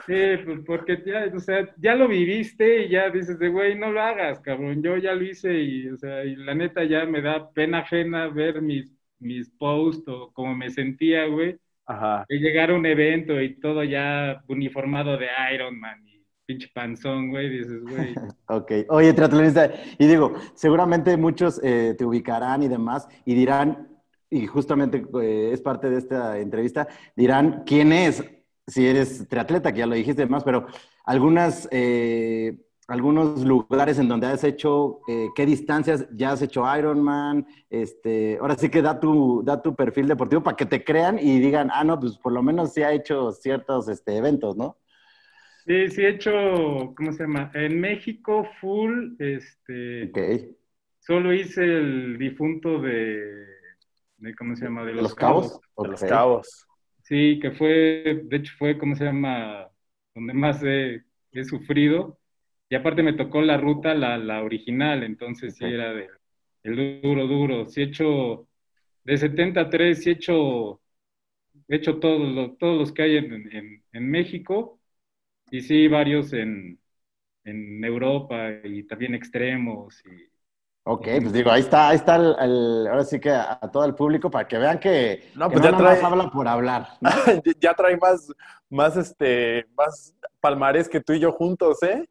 Sí, 0.04 0.36
pues 0.44 0.60
porque 0.66 1.02
ya, 1.06 1.32
o 1.34 1.40
sea, 1.40 1.74
ya 1.78 1.94
lo 1.94 2.06
viviste 2.06 2.84
y 2.84 2.90
ya 2.90 3.08
dices 3.08 3.38
de, 3.38 3.48
güey, 3.48 3.78
no 3.78 3.92
lo 3.92 4.02
hagas, 4.02 4.40
cabrón. 4.40 4.82
Yo 4.82 4.98
ya 4.98 5.14
lo 5.14 5.24
hice 5.24 5.54
y, 5.54 5.88
o 5.88 5.96
sea, 5.96 6.22
y 6.22 6.36
la 6.36 6.54
neta 6.54 6.84
ya 6.84 7.06
me 7.06 7.22
da 7.22 7.50
pena 7.50 7.78
ajena 7.78 8.28
ver 8.28 8.60
mis, 8.60 8.92
mis 9.18 9.48
posts 9.48 10.06
o 10.06 10.30
como 10.34 10.54
me 10.54 10.68
sentía, 10.68 11.24
güey. 11.24 11.56
Ajá. 11.86 12.24
De 12.28 12.38
llegar 12.38 12.70
a 12.70 12.74
un 12.74 12.86
evento 12.86 13.40
y 13.40 13.58
todo 13.60 13.82
ya 13.84 14.42
uniformado 14.48 15.16
de 15.16 15.26
Iron 15.54 15.78
Man 15.78 16.06
y 16.06 16.24
pinche 16.46 16.68
panzón, 16.74 17.30
güey, 17.30 17.48
dices, 17.48 17.82
güey. 17.82 18.14
ok. 18.48 18.72
Oye, 18.88 19.12
triatlonista, 19.12 19.70
y 19.98 20.06
digo, 20.06 20.34
seguramente 20.54 21.16
muchos 21.16 21.60
eh, 21.62 21.94
te 21.96 22.04
ubicarán 22.04 22.62
y 22.62 22.68
demás 22.68 23.08
y 23.24 23.34
dirán, 23.34 23.88
y 24.30 24.46
justamente 24.46 25.04
eh, 25.22 25.50
es 25.52 25.60
parte 25.60 25.90
de 25.90 25.98
esta 25.98 26.38
entrevista, 26.38 26.88
dirán 27.16 27.64
quién 27.66 27.92
es, 27.92 28.24
si 28.66 28.86
eres 28.86 29.28
triatleta, 29.28 29.72
que 29.72 29.80
ya 29.80 29.86
lo 29.86 29.94
dijiste 29.94 30.22
demás, 30.22 30.44
pero 30.44 30.66
algunas, 31.04 31.68
eh, 31.70 32.56
algunos 32.92 33.44
lugares 33.44 33.98
en 33.98 34.08
donde 34.08 34.26
has 34.26 34.44
hecho, 34.44 35.00
qué 35.34 35.46
distancias 35.46 36.06
ya 36.12 36.32
has 36.32 36.42
hecho 36.42 36.64
Ironman, 36.76 37.46
este, 37.70 38.38
ahora 38.40 38.56
sí 38.56 38.68
que 38.68 38.82
da 38.82 39.00
tu, 39.00 39.42
da 39.44 39.62
tu 39.62 39.74
perfil 39.74 40.08
deportivo 40.08 40.42
para 40.42 40.56
que 40.56 40.66
te 40.66 40.84
crean 40.84 41.18
y 41.18 41.38
digan, 41.40 41.70
ah, 41.72 41.84
no, 41.84 41.98
pues 41.98 42.18
por 42.18 42.32
lo 42.32 42.42
menos 42.42 42.72
sí 42.72 42.82
ha 42.82 42.92
hecho 42.92 43.32
ciertos 43.32 43.88
este, 43.88 44.16
eventos, 44.16 44.56
¿no? 44.56 44.78
Sí, 45.64 45.88
sí 45.88 46.02
he 46.02 46.08
hecho, 46.10 46.32
¿cómo 46.96 47.12
se 47.12 47.22
llama? 47.22 47.50
En 47.54 47.80
México, 47.80 48.46
full, 48.60 49.14
este... 49.18 50.10
Solo 51.04 51.34
hice 51.34 51.64
el 51.64 52.16
difunto 52.16 52.80
de, 52.80 53.44
¿cómo 54.38 54.54
se 54.54 54.64
llama? 54.66 54.84
De 54.84 54.94
los, 54.94 55.14
cabos. 55.14 55.60
De 55.76 55.88
los 55.88 56.00
cabos. 56.00 56.66
Sí, 57.02 57.40
que 57.40 57.50
fue, 57.50 58.22
de 58.24 58.36
hecho 58.36 58.52
fue, 58.56 58.78
¿cómo 58.78 58.94
se 58.94 59.04
llama? 59.04 59.68
Donde 60.14 60.32
más 60.32 60.62
he, 60.62 61.02
sufrido. 61.44 62.20
Y 62.72 62.74
aparte 62.74 63.02
me 63.02 63.12
tocó 63.12 63.42
la 63.42 63.58
ruta, 63.58 63.92
la, 63.92 64.42
original, 64.42 65.02
entonces 65.02 65.56
sí 65.56 65.66
era 65.66 65.92
de, 65.92 66.08
el 66.62 67.02
duro, 67.02 67.26
duro. 67.26 67.66
Sí 67.66 67.82
he 67.82 67.84
hecho, 67.84 68.48
de 69.04 69.18
73, 69.18 70.02
sí 70.02 70.08
he 70.08 70.12
hecho, 70.14 70.80
he 71.68 71.76
hecho 71.76 71.98
todos, 71.98 72.56
todos 72.56 72.78
los 72.78 72.90
que 72.90 73.02
hay 73.02 73.16
en, 73.18 73.84
en 73.92 74.10
México 74.10 74.80
y 75.50 75.60
sí, 75.60 75.86
varios 75.86 76.32
en, 76.32 76.80
en 77.44 77.84
Europa 77.84 78.48
y 78.64 78.84
también 78.84 79.14
extremos. 79.14 80.02
Y, 80.06 80.30
ok, 80.84 81.08
pues 81.20 81.32
digo, 81.34 81.50
ahí 81.50 81.60
está, 81.60 81.90
ahí 81.90 81.96
está 81.96 82.16
el, 82.16 82.86
ahora 82.86 83.04
sí 83.04 83.20
que 83.20 83.32
a, 83.32 83.60
todo 83.70 83.84
el 83.84 83.94
público 83.94 84.30
para 84.30 84.48
que 84.48 84.56
vean 84.56 84.80
que 84.80 85.30
no, 85.34 85.50
pues 85.50 85.62
ya 85.62 85.76
trae, 85.76 86.02
habla 86.02 86.30
por 86.30 86.48
hablar. 86.48 86.88
ya 87.60 87.74
trae 87.74 87.98
más, 87.98 88.32
más, 88.70 88.96
este, 88.96 89.66
más 89.76 90.14
palmares 90.40 90.88
que 90.88 91.02
tú 91.02 91.12
y 91.12 91.20
yo 91.20 91.32
juntos, 91.32 91.82
¿eh? 91.82 92.08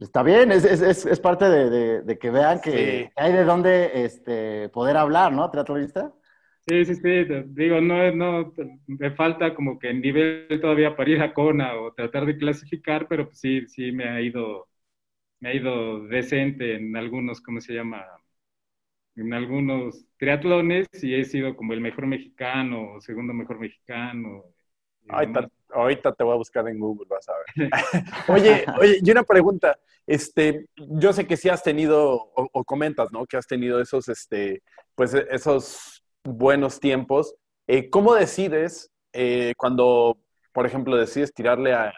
Está 0.00 0.22
bien, 0.22 0.50
es, 0.50 0.64
es, 0.64 1.06
es 1.06 1.20
parte 1.20 1.44
de, 1.48 2.02
de, 2.02 2.18
que 2.18 2.30
vean 2.30 2.60
que 2.60 3.10
hay 3.14 3.32
de 3.32 3.44
dónde 3.44 4.04
este, 4.04 4.68
poder 4.70 4.96
hablar, 4.96 5.32
¿no, 5.32 5.48
triatlonista? 5.50 6.12
Sí, 6.66 6.84
sí, 6.84 6.94
sí, 6.94 7.24
digo, 7.46 7.80
no, 7.80 8.12
no, 8.12 8.52
me 8.86 9.10
falta 9.12 9.54
como 9.54 9.78
que 9.78 9.90
en 9.90 10.00
nivel 10.00 10.46
todavía 10.60 10.94
para 10.96 11.10
ir 11.10 11.20
a 11.20 11.34
Kona 11.34 11.74
o 11.74 11.92
tratar 11.92 12.24
de 12.24 12.36
clasificar, 12.36 13.08
pero 13.08 13.26
pues 13.26 13.40
sí, 13.40 13.66
sí 13.68 13.90
me 13.90 14.08
ha 14.08 14.20
ido, 14.20 14.68
me 15.40 15.50
ha 15.50 15.54
ido 15.54 16.06
decente 16.06 16.76
en 16.76 16.96
algunos, 16.96 17.40
¿cómo 17.40 17.60
se 17.60 17.74
llama? 17.74 18.04
En 19.16 19.34
algunos 19.34 20.06
triatlones 20.18 20.86
y 21.02 21.14
he 21.14 21.24
sido 21.24 21.56
como 21.56 21.72
el 21.74 21.80
mejor 21.80 22.06
mexicano 22.06 22.94
o 22.94 23.00
segundo 23.00 23.34
mejor 23.34 23.58
mexicano. 23.58 24.44
Ahorita, 25.72 26.12
te 26.12 26.24
voy 26.24 26.34
a 26.34 26.38
buscar 26.38 26.68
en 26.68 26.78
Google, 26.78 27.06
vas 27.08 27.28
a 27.28 27.32
ver. 27.32 27.70
oye, 28.28 28.64
oye, 28.80 28.98
y 29.02 29.10
una 29.10 29.22
pregunta, 29.22 29.78
este, 30.06 30.66
yo 30.76 31.12
sé 31.12 31.26
que 31.26 31.36
sí 31.36 31.48
has 31.48 31.62
tenido, 31.62 32.12
o, 32.12 32.48
o 32.52 32.64
comentas, 32.64 33.12
¿no? 33.12 33.26
Que 33.26 33.36
has 33.36 33.46
tenido 33.46 33.80
esos, 33.80 34.08
este, 34.08 34.62
pues 34.94 35.14
esos 35.14 36.02
buenos 36.24 36.80
tiempos. 36.80 37.34
Eh, 37.66 37.90
¿Cómo 37.90 38.14
decides 38.14 38.90
eh, 39.12 39.54
cuando, 39.56 40.18
por 40.52 40.66
ejemplo, 40.66 40.96
decides 40.96 41.32
tirarle 41.32 41.74
a, 41.74 41.92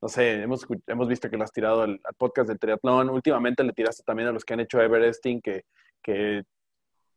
no 0.00 0.08
sé, 0.08 0.42
hemos, 0.42 0.66
hemos, 0.86 1.08
visto 1.08 1.30
que 1.30 1.36
lo 1.36 1.44
has 1.44 1.52
tirado 1.52 1.82
al, 1.82 2.00
podcast 2.18 2.48
de 2.48 2.56
triatlón, 2.56 3.10
últimamente 3.10 3.64
le 3.64 3.72
tiraste 3.72 4.02
también 4.04 4.28
a 4.28 4.32
los 4.32 4.44
que 4.44 4.54
han 4.54 4.60
hecho 4.60 4.80
Everesting, 4.80 5.40
que, 5.40 5.62
que, 6.02 6.42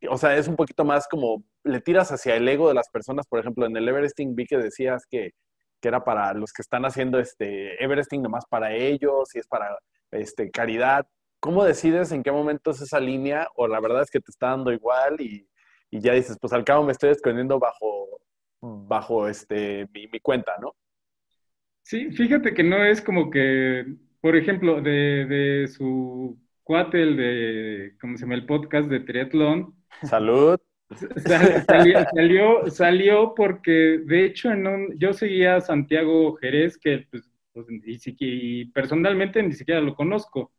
o 0.10 0.18
sea, 0.18 0.38
es 0.38 0.48
un 0.48 0.56
poquito 0.56 0.86
más 0.86 1.08
como, 1.08 1.44
le 1.64 1.82
tiras 1.82 2.12
hacia 2.12 2.36
el 2.36 2.48
ego 2.48 2.68
de 2.68 2.74
las 2.74 2.90
personas, 2.90 3.28
por 3.28 3.40
ejemplo, 3.40 3.66
en 3.66 3.76
el 3.76 3.88
Everesting 3.88 4.36
vi 4.36 4.46
que 4.46 4.58
decías 4.58 5.06
que, 5.10 5.32
que 5.82 5.88
era 5.88 6.04
para 6.04 6.34
los 6.34 6.54
que 6.54 6.62
están 6.62 6.86
haciendo 6.86 7.20
este 7.20 7.84
Everesting 7.84 8.22
nomás 8.22 8.46
para 8.46 8.74
ellos 8.74 9.36
y 9.36 9.40
es 9.40 9.48
para 9.48 9.78
este, 10.12 10.50
caridad. 10.52 11.08
¿Cómo 11.40 11.64
decides 11.64 12.12
en 12.12 12.24
qué 12.24 12.32
momento 12.32 12.72
es 12.72 12.82
esa 12.82 13.00
línea 13.00 13.48
o 13.56 13.68
la 13.68 13.80
verdad 13.80 14.02
es 14.02 14.10
que 14.10 14.20
te 14.20 14.32
está 14.32 14.48
dando 14.50 14.72
igual 14.72 15.22
y, 15.22 15.48
y 15.92 16.00
ya 16.00 16.14
dices, 16.14 16.38
pues 16.40 16.54
al 16.54 16.64
cabo 16.64 16.84
me 16.84 16.92
estoy 16.92 17.12
escondiendo 17.12 17.60
bajo, 17.60 18.20
bajo 18.62 19.28
este, 19.28 19.88
mi, 19.94 20.20
cuenta, 20.20 20.54
¿no? 20.60 20.76
Sí, 21.84 22.12
fíjate 22.12 22.54
que 22.54 22.64
no 22.64 22.84
es 22.84 23.02
como 23.02 23.30
que, 23.30 23.86
por 24.20 24.36
ejemplo, 24.36 24.82
de, 24.82 25.26
de 25.26 25.68
su 25.68 26.38
cuate, 26.64 27.02
el 27.02 27.16
de, 27.16 27.98
¿cómo 28.02 28.18
se 28.18 28.24
llama? 28.24 28.36
El 28.36 28.46
podcast 28.46 28.90
de 28.90 29.00
triatlón. 29.00 29.74
Salud. 30.04 30.60
Salió, 32.14 32.70
salió, 32.70 33.34
porque, 33.36 34.02
de 34.06 34.26
hecho, 34.26 34.52
en 34.52 34.68
un, 34.68 34.98
yo 34.98 35.14
seguía 35.14 35.58
a 35.58 35.62
Santiago 35.62 36.36
Jerez, 36.38 36.78
que 36.78 37.08
pues, 37.12 37.30
pues 37.54 37.68
y, 37.70 38.66
personalmente 38.66 39.44
ni 39.44 39.54
siquiera 39.54 39.82
lo 39.82 39.96
conozco. 39.96 40.52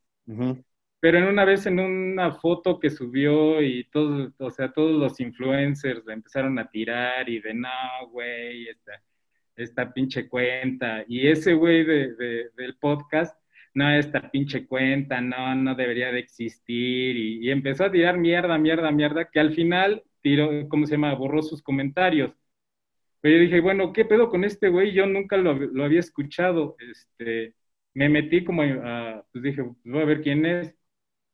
Pero 1.00 1.18
en 1.18 1.24
una 1.24 1.44
vez 1.44 1.64
en 1.66 1.80
una 1.80 2.32
foto 2.34 2.78
que 2.78 2.90
subió 2.90 3.62
y 3.62 3.84
todos, 3.84 4.32
o 4.38 4.50
sea, 4.50 4.72
todos 4.72 4.98
los 4.98 5.20
influencers 5.20 6.04
le 6.04 6.12
empezaron 6.12 6.58
a 6.58 6.68
tirar 6.68 7.28
y 7.28 7.40
de 7.40 7.54
no, 7.54 7.68
güey, 8.10 8.68
esta, 8.68 8.92
esta 9.56 9.92
pinche 9.92 10.28
cuenta. 10.28 11.04
Y 11.08 11.28
ese 11.28 11.54
güey 11.54 11.84
de, 11.84 12.50
del 12.56 12.76
podcast 12.76 13.38
no, 13.74 13.90
esta 13.90 14.30
pinche 14.30 14.66
cuenta, 14.66 15.20
no, 15.20 15.54
no 15.54 15.74
debería 15.74 16.10
de 16.10 16.18
existir, 16.18 17.16
y, 17.16 17.50
empezó 17.50 17.84
a 17.84 17.92
tirar 17.92 18.18
mierda, 18.18 18.58
mierda, 18.58 18.90
mierda, 18.90 19.30
que 19.30 19.38
al 19.38 19.54
final 19.54 20.02
tiró, 20.28 20.68
¿cómo 20.68 20.86
se 20.86 20.92
llama? 20.92 21.14
Borró 21.14 21.42
sus 21.42 21.62
comentarios. 21.62 22.32
Pero 23.20 23.36
yo 23.36 23.42
dije, 23.42 23.60
bueno, 23.60 23.92
¿qué 23.92 24.04
pedo 24.04 24.28
con 24.30 24.44
este 24.44 24.68
güey? 24.68 24.92
Yo 24.92 25.06
nunca 25.06 25.36
lo, 25.36 25.54
lo 25.54 25.84
había 25.84 26.00
escuchado. 26.00 26.76
Este, 26.80 27.54
me 27.94 28.08
metí 28.08 28.44
como 28.44 28.62
a, 28.62 29.24
pues 29.32 29.44
dije, 29.44 29.64
pues 29.64 29.76
voy 29.84 30.02
a 30.02 30.04
ver 30.06 30.22
quién 30.22 30.46
es. 30.46 30.74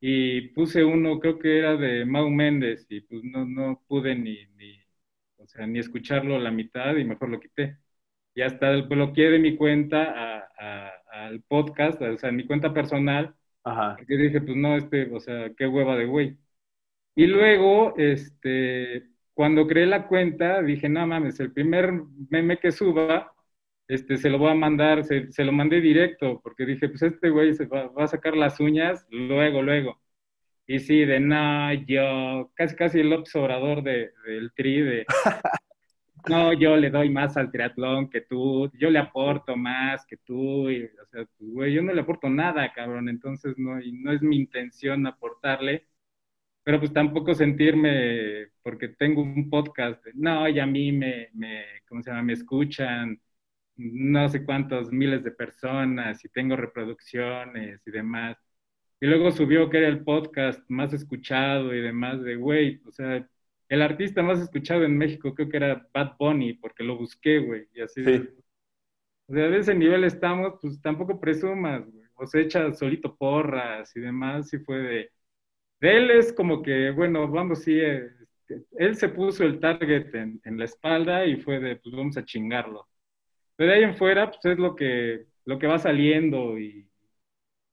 Y 0.00 0.50
puse 0.50 0.84
uno, 0.84 1.18
creo 1.20 1.38
que 1.38 1.58
era 1.58 1.76
de 1.76 2.04
Mau 2.04 2.30
Méndez, 2.30 2.86
y 2.90 3.00
pues 3.02 3.24
no, 3.24 3.46
no 3.46 3.82
pude 3.88 4.14
ni, 4.14 4.46
ni, 4.56 4.78
o 5.38 5.46
sea, 5.46 5.66
ni 5.66 5.78
escucharlo 5.80 6.38
la 6.38 6.50
mitad 6.50 6.96
y 6.96 7.04
mejor 7.04 7.30
lo 7.30 7.40
quité. 7.40 7.78
Y 8.34 8.42
hasta 8.42 8.72
bloqueé 8.82 9.30
de 9.30 9.38
mi 9.40 9.56
cuenta 9.56 10.12
a 10.58 10.90
al 11.14 11.42
podcast, 11.42 12.00
o 12.02 12.18
sea, 12.18 12.32
mi 12.32 12.46
cuenta 12.46 12.74
personal, 12.74 13.34
Ajá. 13.64 13.96
porque 13.96 14.16
dije, 14.16 14.40
pues 14.40 14.56
no, 14.56 14.76
este, 14.76 15.10
o 15.14 15.20
sea, 15.20 15.52
qué 15.56 15.66
hueva 15.66 15.96
de 15.96 16.06
güey. 16.06 16.38
Y 17.14 17.26
luego, 17.26 17.94
este, 17.96 19.04
cuando 19.34 19.66
creé 19.66 19.86
la 19.86 20.06
cuenta, 20.08 20.62
dije, 20.62 20.88
no 20.88 21.06
mames, 21.06 21.40
el 21.40 21.52
primer 21.52 21.92
meme 22.30 22.58
que 22.58 22.72
suba, 22.72 23.32
este, 23.88 24.16
se 24.16 24.30
lo 24.30 24.38
voy 24.38 24.50
a 24.50 24.54
mandar, 24.54 25.04
se, 25.04 25.44
lo 25.44 25.52
mandé 25.52 25.80
directo, 25.80 26.40
porque 26.42 26.66
dije, 26.66 26.88
pues 26.88 27.02
este 27.02 27.30
güey 27.30 27.54
se 27.54 27.66
va, 27.66 27.90
a 27.96 28.06
sacar 28.06 28.36
las 28.36 28.60
uñas 28.60 29.06
luego, 29.10 29.62
luego. 29.62 30.00
Y 30.66 30.78
sí, 30.80 31.04
de 31.04 31.20
no, 31.20 31.72
yo, 31.74 32.50
casi 32.54 32.74
casi 32.76 33.00
el 33.00 33.12
observador 33.12 33.82
de, 33.82 34.12
del 34.26 34.52
tri, 34.54 34.80
de 34.80 35.06
no, 36.28 36.52
yo 36.54 36.76
le 36.76 36.90
doy 36.90 37.10
más 37.10 37.36
al 37.36 37.50
triatlón 37.50 38.08
que 38.08 38.22
tú, 38.22 38.70
yo 38.78 38.90
le 38.90 38.98
aporto 38.98 39.56
más 39.56 40.06
que 40.06 40.16
tú, 40.16 40.70
y, 40.70 40.84
o 40.84 41.06
sea, 41.06 41.24
pues, 41.38 41.50
güey, 41.52 41.74
yo 41.74 41.82
no 41.82 41.92
le 41.92 42.00
aporto 42.00 42.28
nada, 42.30 42.72
cabrón, 42.72 43.08
entonces 43.08 43.54
no, 43.58 43.80
y 43.80 43.92
no 43.92 44.12
es 44.12 44.22
mi 44.22 44.36
intención 44.36 45.06
aportarle, 45.06 45.86
pero 46.64 46.80
pues 46.80 46.92
tampoco 46.92 47.34
sentirme, 47.34 48.48
porque 48.62 48.88
tengo 48.88 49.22
un 49.22 49.50
podcast, 49.50 50.04
no, 50.14 50.48
y 50.48 50.58
a 50.60 50.66
mí 50.66 50.92
me, 50.92 51.30
me, 51.34 51.64
¿cómo 51.88 52.02
se 52.02 52.10
llama? 52.10 52.22
Me 52.24 52.32
escuchan 52.34 53.20
no 53.76 54.28
sé 54.28 54.44
cuántos 54.44 54.92
miles 54.92 55.24
de 55.24 55.32
personas 55.32 56.24
y 56.24 56.28
tengo 56.28 56.56
reproducciones 56.56 57.80
y 57.86 57.90
demás. 57.90 58.36
Y 59.00 59.06
luego 59.06 59.30
subió 59.32 59.68
que 59.70 59.78
era 59.78 59.88
el 59.88 60.04
podcast 60.04 60.62
más 60.68 60.92
escuchado 60.92 61.74
y 61.74 61.80
demás 61.80 62.22
de, 62.22 62.36
güey, 62.36 62.80
o 62.86 62.92
sea, 62.92 63.28
el 63.68 63.82
artista 63.82 64.22
más 64.22 64.40
escuchado 64.40 64.84
en 64.84 64.96
México 64.96 65.34
creo 65.34 65.48
que 65.48 65.56
era 65.56 65.88
Bad 65.92 66.16
Bunny, 66.18 66.54
porque 66.54 66.84
lo 66.84 66.96
busqué, 66.96 67.38
güey, 67.38 67.68
y 67.74 67.80
así. 67.82 68.04
Sí. 68.04 68.28
O 69.26 69.34
sea, 69.34 69.48
de 69.48 69.58
ese 69.58 69.74
nivel 69.74 70.04
estamos, 70.04 70.54
pues 70.60 70.80
tampoco 70.80 71.20
presumas, 71.20 71.90
güey. 71.90 72.04
O 72.14 72.26
se 72.26 72.42
echa 72.42 72.72
solito 72.72 73.16
porras 73.16 73.94
y 73.96 74.00
demás, 74.00 74.52
y 74.54 74.58
fue 74.58 74.78
de... 74.78 75.10
De 75.80 75.96
él 75.96 76.10
es 76.10 76.32
como 76.32 76.62
que, 76.62 76.90
bueno, 76.90 77.28
vamos, 77.28 77.62
sí, 77.62 77.78
este, 77.80 78.64
él 78.78 78.96
se 78.96 79.08
puso 79.08 79.44
el 79.44 79.60
target 79.60 80.14
en, 80.14 80.58
la 80.58 80.64
espalda 80.64 81.26
y 81.26 81.36
fue 81.36 81.60
de, 81.60 81.76
pues 81.76 81.94
vamos 81.94 82.16
a 82.16 82.24
chingarlo. 82.24 82.88
Pero 83.56 83.70
de 83.70 83.76
ahí 83.76 83.84
en 83.84 83.96
fuera, 83.96 84.30
pues 84.30 84.44
es 84.44 84.58
lo 84.58 84.74
que, 84.74 85.26
lo 85.44 85.58
que 85.58 85.66
va 85.66 85.78
saliendo 85.78 86.58
y, 86.58 86.88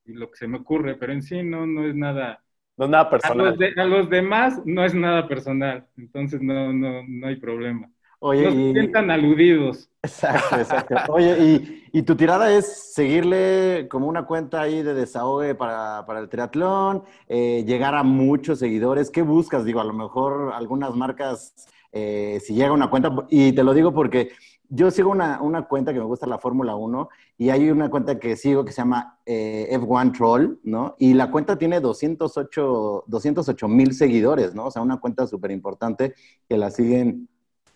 y 0.05 0.13
lo 0.13 0.29
que 0.29 0.37
se 0.37 0.47
me 0.47 0.57
ocurre, 0.57 0.95
pero 0.95 1.13
en 1.13 1.21
sí 1.21 1.41
no, 1.43 1.65
no 1.65 1.87
es 1.87 1.95
nada 1.95 2.43
no 2.77 2.85
es 2.85 2.91
nada 2.91 3.09
personal. 3.09 3.57
A 3.77 3.85
los, 3.85 4.09
demás 4.09 4.61
no 4.65 4.83
es 4.83 4.95
nada 4.95 5.27
personal, 5.27 5.85
entonces 5.97 6.41
no, 6.41 6.73
no, 6.73 7.03
no 7.07 7.27
hay 7.27 7.35
problema. 7.35 7.89
Oye, 8.23 8.51
se 8.51 8.73
sientan 8.73 9.09
aludidos. 9.09 9.89
Exacto, 10.03 10.55
exacto. 10.57 10.95
Oye, 11.09 11.37
y, 11.39 11.83
y, 11.91 12.03
tu 12.03 12.15
tirada 12.15 12.53
es 12.53 12.93
seguirle 12.93 13.87
como 13.89 14.05
una 14.07 14.27
cuenta 14.27 14.61
ahí 14.61 14.83
de 14.83 14.93
desahogue 14.93 15.55
para, 15.55 16.05
para 16.05 16.19
el 16.19 16.29
triatlón, 16.29 17.01
eh, 17.27 17.63
llegar 17.65 17.95
a 17.95 18.03
muchos 18.03 18.59
seguidores. 18.59 19.09
¿Qué 19.09 19.23
buscas? 19.23 19.65
Digo, 19.65 19.81
a 19.81 19.85
lo 19.85 19.93
mejor 19.93 20.51
algunas 20.53 20.95
marcas, 20.95 21.67
eh, 21.91 22.39
si 22.43 22.53
llega 22.53 22.71
una 22.71 22.91
cuenta, 22.91 23.11
y 23.29 23.53
te 23.53 23.63
lo 23.63 23.73
digo 23.73 23.91
porque 23.91 24.29
yo 24.69 24.91
sigo 24.91 25.09
una, 25.09 25.41
una, 25.41 25.67
cuenta 25.67 25.91
que 25.91 25.99
me 25.99 26.05
gusta 26.05 26.27
la 26.27 26.37
Fórmula 26.37 26.75
1 26.75 27.09
y 27.39 27.49
hay 27.49 27.71
una 27.71 27.89
cuenta 27.89 28.19
que 28.19 28.37
sigo 28.37 28.63
que 28.63 28.71
se 28.71 28.81
llama 28.81 29.19
eh, 29.25 29.67
F1 29.71 30.15
Troll, 30.15 30.59
¿no? 30.63 30.95
Y 30.99 31.15
la 31.15 31.31
cuenta 31.31 31.57
tiene 31.57 31.79
208 31.81 33.67
mil 33.67 33.93
seguidores, 33.93 34.53
¿no? 34.53 34.67
O 34.67 34.71
sea, 34.71 34.83
una 34.83 34.99
cuenta 34.99 35.25
súper 35.25 35.49
importante 35.49 36.13
que 36.47 36.55
la 36.55 36.69
siguen, 36.69 37.27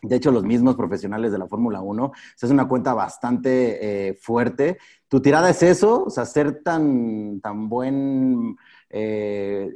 de 0.08 0.16
hecho, 0.16 0.32
los 0.32 0.44
mismos 0.44 0.76
profesionales 0.76 1.32
de 1.32 1.38
la 1.38 1.48
Fórmula 1.48 1.82
1. 1.82 2.04
O 2.06 2.14
sea, 2.36 2.48
es 2.48 2.52
una 2.52 2.68
cuenta 2.68 2.94
bastante 2.94 4.10
eh, 4.10 4.14
fuerte. 4.16 4.78
¿Tu 5.08 5.22
tirada 5.22 5.50
es 5.50 5.64
eso? 5.64 6.06
O 6.06 6.10
sea, 6.10 6.26
ser 6.26 6.64
tan, 6.64 7.40
tan 7.42 7.70
buen 7.70 8.56
eh, 8.90 9.70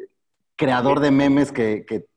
creador 0.55 0.99
de 0.99 1.11
memes 1.11 1.51
que, 1.51 1.85
que 1.85 2.09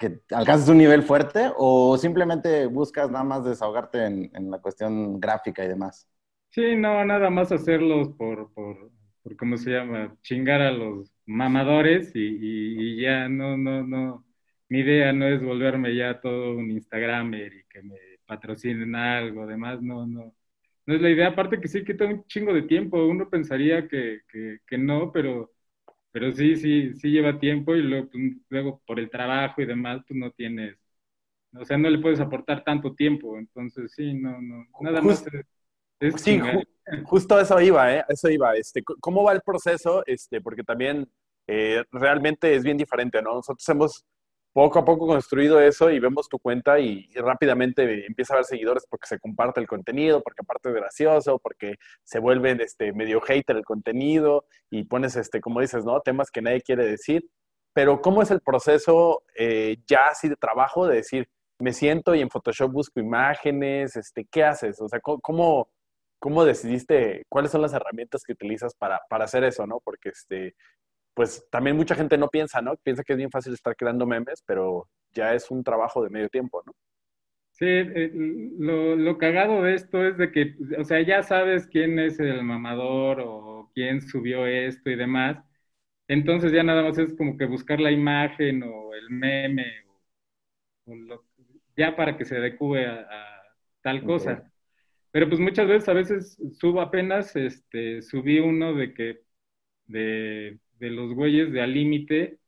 que 0.00 0.18
alcances 0.30 0.68
un 0.70 0.78
nivel 0.78 1.02
fuerte 1.02 1.52
o 1.58 1.98
simplemente 1.98 2.66
buscas 2.66 3.10
nada 3.10 3.22
más 3.22 3.44
desahogarte 3.44 4.06
en, 4.06 4.50
la 4.50 4.58
cuestión 4.58 5.20
gráfica 5.20 5.62
y 5.62 5.68
demás? 5.68 6.08
Sí, 6.48 6.74
no, 6.74 7.04
nada 7.04 7.28
más 7.28 7.52
hacerlos 7.52 8.08
por, 8.16 8.50
por, 8.54 8.90
por 9.22 9.36
¿cómo 9.36 9.58
se 9.58 9.72
llama? 9.72 10.16
Chingar 10.22 10.62
a 10.62 10.72
los 10.72 11.12
mamadores 11.26 12.12
y, 12.14 13.02
ya 13.02 13.28
no, 13.28 13.58
no, 13.58 13.86
no. 13.86 14.24
Mi 14.70 14.80
idea 14.80 15.12
no 15.12 15.26
es 15.26 15.42
volverme 15.42 15.94
ya 15.94 16.20
todo 16.20 16.56
un 16.56 16.70
Instagramer 16.70 17.52
y 17.52 17.64
que 17.64 17.82
me 17.82 17.96
patrocinen 18.26 18.94
algo, 18.94 19.42
además, 19.42 19.82
no, 19.82 20.06
no. 20.06 20.34
No 20.86 20.94
es 20.94 21.02
la 21.02 21.10
idea, 21.10 21.28
aparte 21.28 21.60
que 21.60 21.68
sí 21.68 21.84
quita 21.84 22.06
un 22.06 22.24
chingo 22.26 22.54
de 22.54 22.62
tiempo, 22.62 23.04
uno 23.06 23.28
pensaría 23.28 23.86
que, 23.88 24.20
que, 24.28 24.60
que 24.66 24.78
no, 24.78 25.12
pero 25.12 25.52
pero 26.12 26.32
sí, 26.32 26.56
sí, 26.56 26.94
sí 26.94 27.10
lleva 27.10 27.38
tiempo 27.38 27.74
y 27.76 27.82
luego, 27.82 28.08
pues, 28.10 28.22
luego 28.48 28.82
por 28.86 28.98
el 28.98 29.10
trabajo 29.10 29.62
y 29.62 29.66
demás, 29.66 30.04
tú 30.06 30.14
no 30.14 30.30
tienes, 30.32 30.76
o 31.54 31.64
sea, 31.64 31.78
no 31.78 31.88
le 31.90 31.98
puedes 31.98 32.20
aportar 32.20 32.64
tanto 32.64 32.94
tiempo, 32.94 33.38
entonces 33.38 33.92
sí, 33.92 34.14
no, 34.14 34.40
no, 34.40 34.66
nada 34.80 35.00
más 35.02 35.24
es, 36.00 36.14
Sí, 36.16 36.40
justo 37.04 37.38
eso 37.38 37.60
iba, 37.60 37.94
¿eh? 37.94 38.04
Eso 38.08 38.30
iba, 38.30 38.56
este, 38.56 38.82
¿cómo 38.82 39.22
va 39.22 39.32
el 39.34 39.42
proceso? 39.42 40.02
Este, 40.06 40.40
porque 40.40 40.64
también 40.64 41.06
eh, 41.46 41.84
realmente 41.92 42.54
es 42.54 42.64
bien 42.64 42.78
diferente, 42.78 43.20
¿no? 43.20 43.34
Nosotros 43.34 43.68
hemos 43.68 44.06
poco 44.52 44.80
a 44.80 44.84
poco 44.84 45.06
construido 45.06 45.60
eso 45.60 45.90
y 45.90 46.00
vemos 46.00 46.28
tu 46.28 46.38
cuenta 46.38 46.78
y, 46.80 47.08
rápidamente 47.14 48.06
empieza 48.06 48.34
a 48.34 48.36
haber 48.36 48.46
seguidores 48.46 48.84
porque 48.88 49.06
se 49.06 49.18
comparte 49.18 49.60
el 49.60 49.68
contenido, 49.68 50.22
porque 50.22 50.42
aparte 50.42 50.70
es 50.70 50.74
gracioso, 50.74 51.38
porque 51.38 51.76
se 52.04 52.18
vuelven 52.18 52.60
este, 52.60 52.92
medio 52.92 53.20
hater 53.20 53.56
el 53.56 53.64
contenido 53.64 54.46
y 54.70 54.84
pones, 54.84 55.16
este, 55.16 55.40
como 55.40 55.60
dices, 55.60 55.84
¿no? 55.84 56.00
Temas 56.00 56.30
que 56.30 56.42
nadie 56.42 56.62
quiere 56.62 56.84
decir. 56.86 57.28
Pero 57.72 58.00
¿cómo 58.00 58.22
es 58.22 58.30
el 58.32 58.40
proceso 58.40 59.22
eh, 59.36 59.76
ya 59.86 60.08
así 60.08 60.28
de 60.28 60.36
trabajo 60.36 60.88
de 60.88 60.96
decir, 60.96 61.28
me 61.60 61.72
siento 61.72 62.14
y 62.14 62.20
en 62.20 62.30
Photoshop 62.30 62.72
busco 62.72 63.00
imágenes, 63.00 63.96
este, 63.96 64.24
¿qué 64.24 64.44
haces? 64.44 64.80
O 64.80 64.88
sea, 64.88 65.00
¿cómo, 65.00 65.68
cómo 66.18 66.44
decidiste, 66.44 67.24
cuáles 67.28 67.52
son 67.52 67.62
las 67.62 67.72
herramientas 67.72 68.22
que 68.24 68.32
utilizas 68.32 68.74
para, 68.74 69.00
para 69.08 69.24
hacer 69.24 69.44
eso, 69.44 69.66
¿no? 69.66 69.80
Porque 69.80 70.10
este, 70.10 70.56
pues 71.20 71.46
también 71.50 71.76
mucha 71.76 71.94
gente 71.94 72.16
no 72.16 72.30
piensa, 72.30 72.62
¿no? 72.62 72.76
Piensa 72.76 73.04
que 73.04 73.12
es 73.12 73.18
bien 73.18 73.30
fácil 73.30 73.52
estar 73.52 73.76
creando 73.76 74.06
memes, 74.06 74.42
pero 74.46 74.88
ya 75.12 75.34
es 75.34 75.50
un 75.50 75.62
trabajo 75.62 76.02
de 76.02 76.08
medio 76.08 76.30
tiempo, 76.30 76.62
¿no? 76.64 76.72
Sí, 77.50 77.66
eh, 77.66 78.10
lo, 78.58 78.96
lo, 78.96 79.18
cagado 79.18 79.62
de 79.62 79.74
esto 79.74 80.02
es 80.02 80.16
de 80.16 80.32
que, 80.32 80.54
o 80.78 80.84
sea, 80.84 81.02
ya 81.02 81.22
sabes 81.22 81.66
quién 81.66 81.98
es 81.98 82.18
el 82.20 82.42
mamador 82.42 83.20
o 83.20 83.70
quién 83.74 84.00
subió 84.00 84.46
esto 84.46 84.88
y 84.88 84.96
demás. 84.96 85.36
Entonces 86.08 86.52
ya 86.52 86.62
nada 86.62 86.84
más 86.84 86.96
es 86.96 87.12
como 87.12 87.36
que 87.36 87.44
buscar 87.44 87.80
la 87.80 87.90
imagen 87.90 88.62
o 88.62 88.94
el 88.94 89.10
meme 89.10 89.84
o, 90.86 90.94
ya 91.76 91.96
para 91.96 92.16
que 92.16 92.24
se 92.24 92.38
adecue 92.38 92.86
a, 92.86 93.06
tal 93.82 94.04
cosa. 94.04 94.50
Pero 95.10 95.28
pues 95.28 95.38
muchas 95.38 95.68
veces, 95.68 95.88
a 95.90 95.92
veces 95.92 96.38
subo 96.58 96.80
apenas, 96.80 97.36
este, 97.36 98.00
subí 98.00 98.38
uno 98.38 98.72
de 98.72 98.94
que, 98.94 99.20
de 99.86 100.58
de 100.80 100.90
los 100.90 101.14
güeyes 101.14 101.52
de 101.52 101.60
Al 101.62 101.74
Límite, 101.74 102.38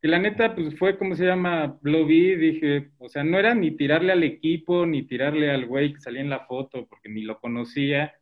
que 0.00 0.08
la 0.08 0.18
neta, 0.20 0.54
pues 0.54 0.78
fue 0.78 0.98
como 0.98 1.16
se 1.16 1.26
llama, 1.26 1.78
lo 1.82 2.06
vi, 2.06 2.36
dije, 2.36 2.90
o 2.98 3.08
sea, 3.08 3.24
no 3.24 3.38
era 3.38 3.54
ni 3.54 3.72
tirarle 3.76 4.12
al 4.12 4.22
equipo, 4.24 4.86
ni 4.86 5.04
tirarle 5.04 5.50
al 5.50 5.66
güey 5.66 5.94
que 5.94 6.00
salía 6.00 6.20
en 6.20 6.30
la 6.30 6.46
foto, 6.46 6.86
porque 6.88 7.08
ni 7.08 7.22
lo 7.22 7.40
conocía. 7.40 8.14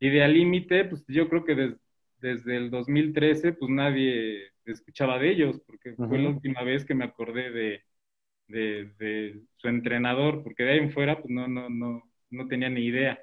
Y 0.00 0.10
de 0.10 0.22
Al 0.22 0.34
Límite, 0.34 0.84
pues 0.86 1.04
yo 1.08 1.28
creo 1.28 1.44
que 1.44 1.76
desde 2.18 2.56
el 2.56 2.70
2013, 2.70 3.54
pues 3.54 3.70
nadie 3.70 4.52
escuchaba 4.66 5.18
de 5.18 5.30
ellos, 5.30 5.60
porque 5.66 5.94
fue 5.96 6.18
la 6.18 6.30
última 6.30 6.62
vez 6.62 6.84
que 6.84 6.94
me 6.94 7.04
acordé 7.04 7.50
de, 7.50 7.82
de, 8.48 9.42
su 9.56 9.68
entrenador, 9.68 10.42
porque 10.42 10.64
de 10.64 10.72
ahí 10.72 10.78
en 10.78 10.90
fuera 10.92 11.20
pues 11.20 11.30
no, 11.30 11.48
no, 11.48 11.68
no, 11.68 12.02
no 12.30 12.48
tenía 12.48 12.68
ni 12.68 12.82
idea. 12.84 13.18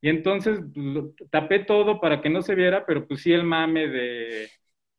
Y 0.00 0.08
entonces 0.08 0.60
pues, 0.74 1.14
tapé 1.30 1.60
todo 1.60 2.00
para 2.00 2.20
que 2.22 2.30
no 2.30 2.42
se 2.42 2.54
viera, 2.54 2.84
pero 2.86 3.06
pues 3.06 3.22
sí 3.22 3.32
el 3.32 3.44
mame 3.44 3.88
de 3.88 4.50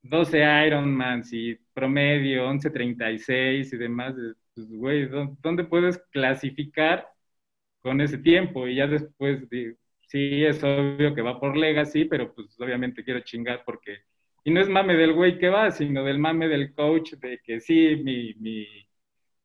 12 0.01 0.39
Ironmans 0.67 1.33
y 1.33 1.55
promedio 1.73 2.47
11.36 2.49 3.73
y 3.73 3.77
demás, 3.77 4.15
pues 4.53 4.67
güey, 4.69 5.07
¿dónde 5.41 5.63
puedes 5.65 5.97
clasificar 6.11 7.07
con 7.81 8.01
ese 8.01 8.17
tiempo? 8.17 8.67
Y 8.67 8.75
ya 8.75 8.87
después, 8.87 9.43
sí, 10.07 10.43
es 10.45 10.63
obvio 10.63 11.13
que 11.13 11.21
va 11.21 11.39
por 11.39 11.57
Legacy, 11.57 12.05
pero 12.05 12.33
pues 12.33 12.59
obviamente 12.59 13.03
quiero 13.03 13.21
chingar 13.21 13.63
porque... 13.65 13.99
Y 14.43 14.51
no 14.51 14.61
es 14.61 14.69
mame 14.69 14.95
del 14.95 15.13
güey 15.13 15.37
que 15.37 15.49
va, 15.49 15.71
sino 15.71 16.05
del 16.05 16.19
mame 16.19 16.47
del 16.47 16.73
coach 16.73 17.13
de 17.15 17.39
que 17.43 17.59
sí, 17.59 17.97
mi, 18.03 18.33
mi, 18.35 18.65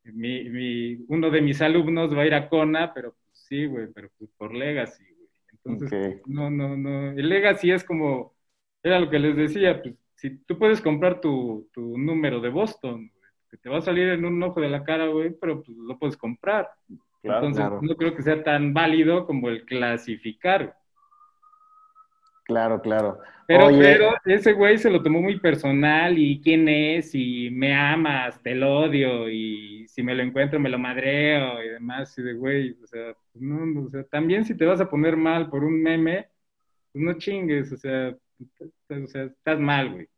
mi, 0.04 1.04
uno 1.08 1.30
de 1.30 1.40
mis 1.40 1.60
alumnos 1.60 2.16
va 2.16 2.22
a 2.22 2.26
ir 2.26 2.34
a 2.34 2.48
Kona, 2.48 2.94
pero 2.94 3.12
pues, 3.12 3.30
sí, 3.32 3.66
güey, 3.66 3.88
pero 3.92 4.10
pues 4.18 4.30
por 4.36 4.54
Legacy, 4.54 5.04
güey. 5.04 5.28
Entonces, 5.52 6.22
no, 6.26 6.50
no, 6.50 6.76
no. 6.76 7.10
El 7.10 7.28
Legacy 7.28 7.72
es 7.72 7.84
como, 7.84 8.36
era 8.82 9.00
lo 9.00 9.10
que 9.10 9.18
les 9.18 9.36
decía, 9.36 9.82
pues 9.82 9.94
si 10.22 10.36
tú 10.44 10.56
puedes 10.56 10.80
comprar 10.80 11.20
tu, 11.20 11.68
tu 11.72 11.98
número 11.98 12.40
de 12.40 12.48
Boston, 12.48 13.10
que 13.50 13.56
te 13.56 13.68
va 13.68 13.78
a 13.78 13.82
salir 13.82 14.08
en 14.08 14.24
un 14.24 14.40
ojo 14.40 14.60
de 14.60 14.68
la 14.68 14.84
cara, 14.84 15.08
güey, 15.08 15.30
pero 15.30 15.64
pues 15.64 15.76
lo 15.76 15.98
puedes 15.98 16.16
comprar. 16.16 16.70
Entonces, 17.24 17.64
no 17.80 17.96
creo 17.96 18.14
que 18.14 18.22
sea 18.22 18.40
tan 18.40 18.72
válido 18.72 19.26
como 19.26 19.48
el 19.48 19.64
clasificar. 19.64 20.76
Claro, 22.44 22.80
claro. 22.80 23.18
Pero, 23.48 23.66
pero 23.76 24.14
ese 24.24 24.52
güey 24.52 24.78
se 24.78 24.90
lo 24.90 25.02
tomó 25.02 25.20
muy 25.20 25.40
personal 25.40 26.16
y 26.16 26.40
quién 26.40 26.68
es 26.68 27.16
y 27.16 27.50
me 27.50 27.74
amas, 27.74 28.40
te 28.42 28.54
lo 28.54 28.78
odio 28.78 29.28
y 29.28 29.88
si 29.88 30.04
me 30.04 30.14
lo 30.14 30.22
encuentro 30.22 30.60
me 30.60 30.70
lo 30.70 30.78
madreo 30.78 31.60
y 31.64 31.68
demás. 31.68 32.16
Y 32.16 32.22
de 32.22 32.34
güey, 32.34 32.76
o 32.80 32.86
sea, 32.86 33.12
no, 33.34 33.86
o 33.86 33.90
sea, 33.90 34.04
también 34.04 34.44
si 34.44 34.56
te 34.56 34.66
vas 34.66 34.80
a 34.80 34.88
poner 34.88 35.16
mal 35.16 35.50
por 35.50 35.64
un 35.64 35.82
meme, 35.82 36.28
pues 36.92 37.04
no 37.04 37.14
chingues, 37.14 37.72
o 37.72 37.76
sea, 37.76 38.14
o 38.88 39.06
sea 39.08 39.24
estás 39.24 39.58
mal, 39.58 39.90
güey. 39.90 40.11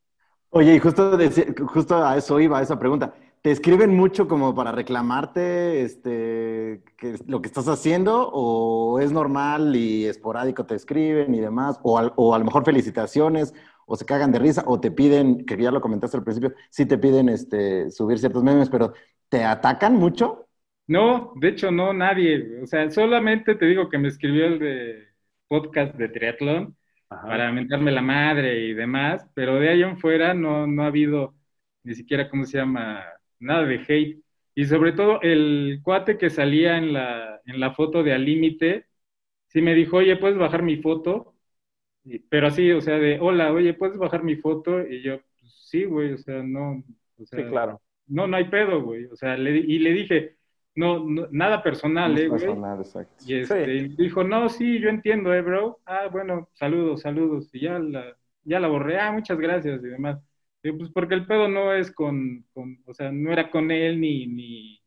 Oye, 0.56 0.76
y 0.76 0.78
justo, 0.78 1.18
justo 1.66 1.96
a 2.06 2.16
eso 2.16 2.38
iba, 2.38 2.60
a 2.60 2.62
esa 2.62 2.78
pregunta. 2.78 3.12
¿Te 3.42 3.50
escriben 3.50 3.92
mucho 3.92 4.28
como 4.28 4.54
para 4.54 4.70
reclamarte 4.70 5.82
este, 5.82 6.80
lo 7.26 7.42
que 7.42 7.48
estás 7.48 7.66
haciendo 7.66 8.30
o 8.32 9.00
es 9.00 9.10
normal 9.10 9.74
y 9.74 10.06
esporádico 10.06 10.64
te 10.64 10.76
escriben 10.76 11.34
y 11.34 11.40
demás? 11.40 11.80
O, 11.82 12.00
o 12.00 12.34
a 12.36 12.38
lo 12.38 12.44
mejor 12.44 12.64
felicitaciones 12.64 13.52
o 13.84 13.96
se 13.96 14.06
cagan 14.06 14.30
de 14.30 14.38
risa 14.38 14.62
o 14.64 14.78
te 14.78 14.92
piden, 14.92 15.44
que 15.44 15.60
ya 15.60 15.72
lo 15.72 15.80
comentaste 15.80 16.18
al 16.18 16.22
principio, 16.22 16.54
sí 16.70 16.86
te 16.86 16.98
piden 16.98 17.28
este, 17.30 17.90
subir 17.90 18.20
ciertos 18.20 18.44
memes, 18.44 18.70
pero 18.70 18.92
¿te 19.28 19.42
atacan 19.42 19.96
mucho? 19.96 20.46
No, 20.86 21.32
de 21.34 21.48
hecho 21.48 21.72
no, 21.72 21.92
nadie. 21.92 22.62
O 22.62 22.66
sea, 22.66 22.88
solamente 22.92 23.56
te 23.56 23.66
digo 23.66 23.88
que 23.88 23.98
me 23.98 24.06
escribió 24.06 24.46
el 24.46 24.60
de 24.60 25.08
podcast 25.48 25.96
de 25.96 26.08
triatlón 26.10 26.76
para 27.22 27.52
mentarme 27.52 27.92
la 27.92 28.02
madre 28.02 28.66
y 28.66 28.74
demás, 28.74 29.26
pero 29.34 29.56
de 29.56 29.68
ahí 29.70 29.82
en 29.82 29.98
fuera 29.98 30.34
no, 30.34 30.66
no 30.66 30.82
ha 30.82 30.86
habido 30.86 31.34
ni 31.82 31.94
siquiera, 31.94 32.28
¿cómo 32.28 32.44
se 32.46 32.58
llama? 32.58 33.04
nada 33.38 33.64
de 33.64 33.76
hate. 33.86 34.22
Y 34.54 34.66
sobre 34.66 34.92
todo 34.92 35.20
el 35.22 35.80
cuate 35.82 36.16
que 36.16 36.30
salía 36.30 36.78
en 36.78 36.92
la, 36.92 37.40
en 37.44 37.60
la 37.60 37.72
foto 37.72 38.02
de 38.02 38.12
Al 38.12 38.24
Límite, 38.24 38.86
sí 39.48 39.60
me 39.62 39.74
dijo, 39.74 39.98
oye, 39.98 40.16
¿puedes 40.16 40.38
bajar 40.38 40.62
mi 40.62 40.76
foto? 40.76 41.30
pero 42.28 42.48
así, 42.48 42.70
o 42.70 42.82
sea, 42.82 42.98
de, 42.98 43.18
hola, 43.18 43.50
oye, 43.50 43.72
¿puedes 43.72 43.96
bajar 43.96 44.22
mi 44.22 44.36
foto? 44.36 44.86
Y 44.86 45.02
yo, 45.02 45.20
sí, 45.42 45.84
güey, 45.84 46.12
o 46.12 46.18
sea, 46.18 46.42
no. 46.42 46.84
O 47.16 47.24
sea, 47.24 47.38
sí, 47.38 47.48
claro. 47.48 47.80
No, 48.06 48.26
no 48.26 48.36
hay 48.36 48.44
pedo, 48.44 48.82
güey. 48.82 49.06
O 49.06 49.16
sea, 49.16 49.38
le, 49.38 49.56
y 49.56 49.78
le 49.78 49.92
dije, 49.92 50.36
no, 50.74 51.04
nada 51.30 51.62
personal, 51.62 52.16
¿eh, 52.18 52.28
güey? 52.28 52.40
Personal, 52.40 52.78
exacto. 52.78 53.24
Y 53.26 53.34
este, 53.40 53.88
dijo, 53.96 54.24
no, 54.24 54.48
sí, 54.48 54.80
yo 54.80 54.88
entiendo, 54.88 55.32
eh, 55.32 55.42
bro. 55.42 55.80
Ah, 55.86 56.08
bueno, 56.10 56.48
saludos, 56.54 57.02
saludos. 57.02 57.48
Y 57.52 57.60
ya 57.60 57.78
la, 57.78 58.16
ya 58.42 58.60
la 58.60 58.68
borré, 58.68 58.98
ah, 58.98 59.12
muchas 59.12 59.38
gracias 59.38 59.82
y 59.82 59.88
demás 59.88 60.18
pues 60.72 60.90
porque 60.90 61.14
el 61.14 61.26
pedo 61.26 61.48
no 61.48 61.72
es 61.72 61.92
con, 61.92 62.46
o 62.86 62.94
sea, 62.94 63.12
no 63.12 63.32
era 63.32 63.50
con 63.50 63.70
él 63.70 64.00
ni, 64.00 64.26
ni, 64.26 64.82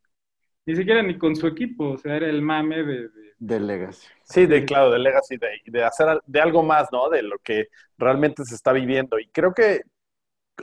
ni 0.65 0.76
siquiera 0.76 1.04
ni 1.04 1.17
con 1.17 1.36
su 1.36 1.47
equipo, 1.47 1.91
o 1.91 1.97
sea, 1.97 2.15
era 2.15 2.28
el 2.28 2.41
mame 2.41 2.84
de... 2.84 3.10
de, 3.38 3.60
Legacy. 3.60 4.08
Sí, 4.23 4.45
de, 4.47 4.65
claro, 4.65 4.91
de 4.91 5.00
Legacy, 5.00 5.38
de, 5.38 5.50
de 5.65 5.84
hacer 5.84 6.19
de 6.26 6.41
algo 6.41 6.63
más, 6.63 6.88
¿no? 6.91 7.10
De 7.10 7.21
lo 7.21 7.38
que 7.39 7.67
realmente 7.97 8.43
se 8.43 8.56
está 8.56 8.73
viviendo. 8.73 9.19
Y 9.19 9.28
creo 9.28 9.54
que, 9.54 9.82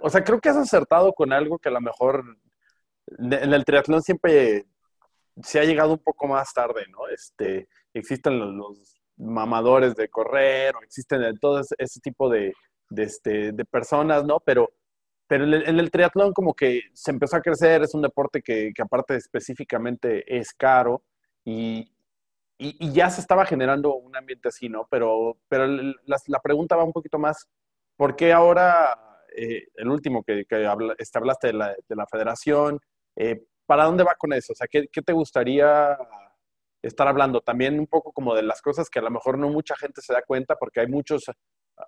o 0.02 0.10
sea, 0.10 0.24
creo 0.24 0.40
que 0.40 0.48
has 0.48 0.56
acertado 0.56 1.12
con 1.12 1.32
algo 1.32 1.58
que 1.58 1.68
a 1.68 1.72
lo 1.72 1.80
mejor 1.80 2.36
en 3.18 3.52
el 3.52 3.64
triatlón 3.64 4.02
siempre 4.02 4.64
se 5.42 5.60
ha 5.60 5.64
llegado 5.64 5.92
un 5.92 5.98
poco 5.98 6.26
más 6.26 6.52
tarde, 6.52 6.84
¿no? 6.90 7.08
Este, 7.08 7.68
existen 7.92 8.38
los, 8.56 9.00
mamadores 9.16 9.94
de 9.94 10.08
correr, 10.08 10.74
existen 10.82 11.38
todo 11.38 11.60
ese, 11.60 12.00
tipo 12.00 12.28
de, 12.28 12.52
de, 12.90 13.02
este, 13.04 13.52
de 13.52 13.64
personas, 13.64 14.24
¿no? 14.24 14.40
Pero 14.40 14.70
pero 15.26 15.44
en 15.44 15.78
el, 15.80 15.90
triatlón 15.90 16.32
como 16.32 16.54
que 16.54 16.82
se 16.92 17.10
empezó 17.10 17.36
a 17.36 17.40
crecer, 17.40 17.82
es 17.82 17.94
un 17.94 18.02
deporte 18.02 18.42
que, 18.42 18.72
que 18.74 18.82
aparte 18.82 19.16
específicamente 19.16 20.22
es 20.38 20.52
caro 20.52 21.02
y, 21.44 21.90
y, 22.58 22.92
ya 22.92 23.08
se 23.10 23.20
estaba 23.20 23.46
generando 23.46 23.94
un 23.94 24.14
ambiente 24.16 24.48
así, 24.48 24.68
¿no? 24.68 24.86
Pero, 24.90 25.38
pero 25.48 25.66
la, 25.66 26.40
pregunta 26.42 26.76
va 26.76 26.84
un 26.84 26.92
poquito 26.92 27.18
más, 27.18 27.48
¿por 27.96 28.16
qué 28.16 28.32
ahora, 28.32 28.98
eh, 29.36 29.68
el 29.74 29.88
último 29.88 30.22
que, 30.22 30.44
que 30.44 30.68
este, 30.98 31.18
hablaste 31.18 31.48
de 31.48 31.52
la, 31.54 31.74
de 31.88 31.96
la 31.96 32.06
federación, 32.06 32.80
eh, 33.16 33.44
¿para 33.66 33.84
dónde 33.84 34.04
va 34.04 34.14
con 34.16 34.32
eso? 34.32 34.52
O 34.52 34.56
sea, 34.56 34.66
¿qué, 34.66 34.86
¿qué, 34.90 35.02
te 35.02 35.12
gustaría 35.12 35.96
estar 36.82 37.08
hablando? 37.08 37.40
También 37.40 37.78
un 37.78 37.86
poco 37.86 38.12
como 38.12 38.34
de 38.34 38.42
las 38.42 38.60
cosas 38.62 38.90
que 38.90 38.98
a 38.98 39.02
lo 39.02 39.10
mejor 39.10 39.38
no 39.38 39.48
mucha 39.48 39.76
gente 39.76 40.00
se 40.02 40.12
da 40.12 40.22
cuenta, 40.22 40.56
porque 40.56 40.80
hay 40.80 40.88
muchos, 40.88 41.24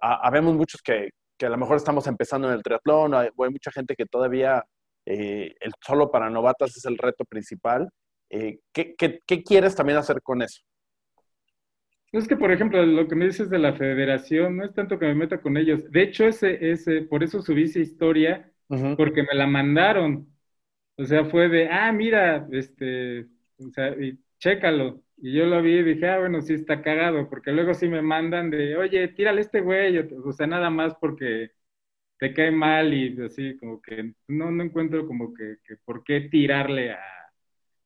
habemos 0.00 0.54
muchos 0.54 0.80
que, 0.82 1.10
que 1.36 1.46
a 1.46 1.50
lo 1.50 1.56
mejor 1.56 1.76
estamos 1.76 2.06
empezando 2.06 2.48
en 2.48 2.54
el 2.54 2.62
triatlón, 2.62 3.14
o 3.14 3.18
hay, 3.18 3.30
mucha 3.36 3.70
gente 3.70 3.94
que 3.94 4.06
todavía 4.06 4.64
eh, 5.04 5.54
el 5.60 5.72
solo 5.84 6.10
para 6.10 6.30
novatas 6.30 6.76
es 6.76 6.84
el 6.84 6.98
reto 6.98 7.24
principal. 7.24 7.88
Eh, 8.30 8.58
¿qué, 8.72 8.96
quieres 9.44 9.74
también 9.76 9.98
hacer 9.98 10.20
con 10.22 10.42
eso? 10.42 10.62
Es 12.12 12.26
que, 12.26 12.36
por 12.36 12.50
ejemplo, 12.50 12.84
lo 12.84 13.06
que 13.08 13.14
me 13.14 13.26
dices 13.26 13.50
de 13.50 13.58
la 13.58 13.74
federación, 13.74 14.56
no 14.56 14.64
es 14.64 14.72
tanto 14.72 14.98
que 14.98 15.06
me 15.06 15.14
meta 15.14 15.40
con 15.40 15.56
ellos. 15.56 15.90
De 15.90 16.02
hecho, 16.02 16.24
ese, 16.24 16.70
ese, 16.70 17.02
por 17.02 17.22
eso 17.22 17.42
subí 17.42 17.64
esa 17.64 17.80
historia, 17.80 18.50
porque 18.96 19.22
me 19.22 19.34
la 19.34 19.46
mandaron. 19.46 20.35
O 20.98 21.04
sea, 21.04 21.24
fue 21.26 21.48
de, 21.48 21.68
ah, 21.68 21.92
mira, 21.92 22.46
este, 22.52 23.26
o 23.58 23.70
sea, 23.72 23.90
y 23.90 24.18
chécalo. 24.38 25.02
Y 25.18 25.32
yo 25.34 25.46
lo 25.46 25.62
vi 25.62 25.78
y 25.78 25.82
dije, 25.82 26.08
ah, 26.08 26.18
bueno, 26.20 26.40
sí 26.42 26.54
está 26.54 26.82
cagado, 26.82 27.28
porque 27.28 27.52
luego 27.52 27.74
sí 27.74 27.88
me 27.88 28.02
mandan 28.02 28.50
de, 28.50 28.76
oye, 28.76 29.08
tírale 29.08 29.40
este 29.42 29.60
güey, 29.60 29.98
o 29.98 30.32
sea, 30.32 30.46
nada 30.46 30.70
más 30.70 30.94
porque 31.00 31.52
te 32.18 32.34
cae 32.34 32.50
mal 32.50 32.94
y 32.94 33.20
así, 33.22 33.56
como 33.58 33.80
que 33.82 34.14
no, 34.28 34.50
no 34.50 34.64
encuentro 34.64 35.06
como 35.06 35.34
que, 35.34 35.56
por 35.84 36.04
qué 36.04 36.22
tirarle 36.22 36.92
a 36.92 37.00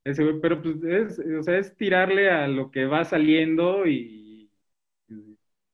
ese 0.05 0.25
güey, 0.25 0.41
pero 0.41 0.63
pues 0.63 0.83
es, 0.85 1.19
o 1.21 1.43
sea, 1.43 1.59
es 1.59 1.77
tirarle 1.77 2.31
a 2.31 2.49
lo 2.49 2.71
que 2.71 2.87
va 2.87 3.05
saliendo 3.05 3.87
y, 3.87 4.51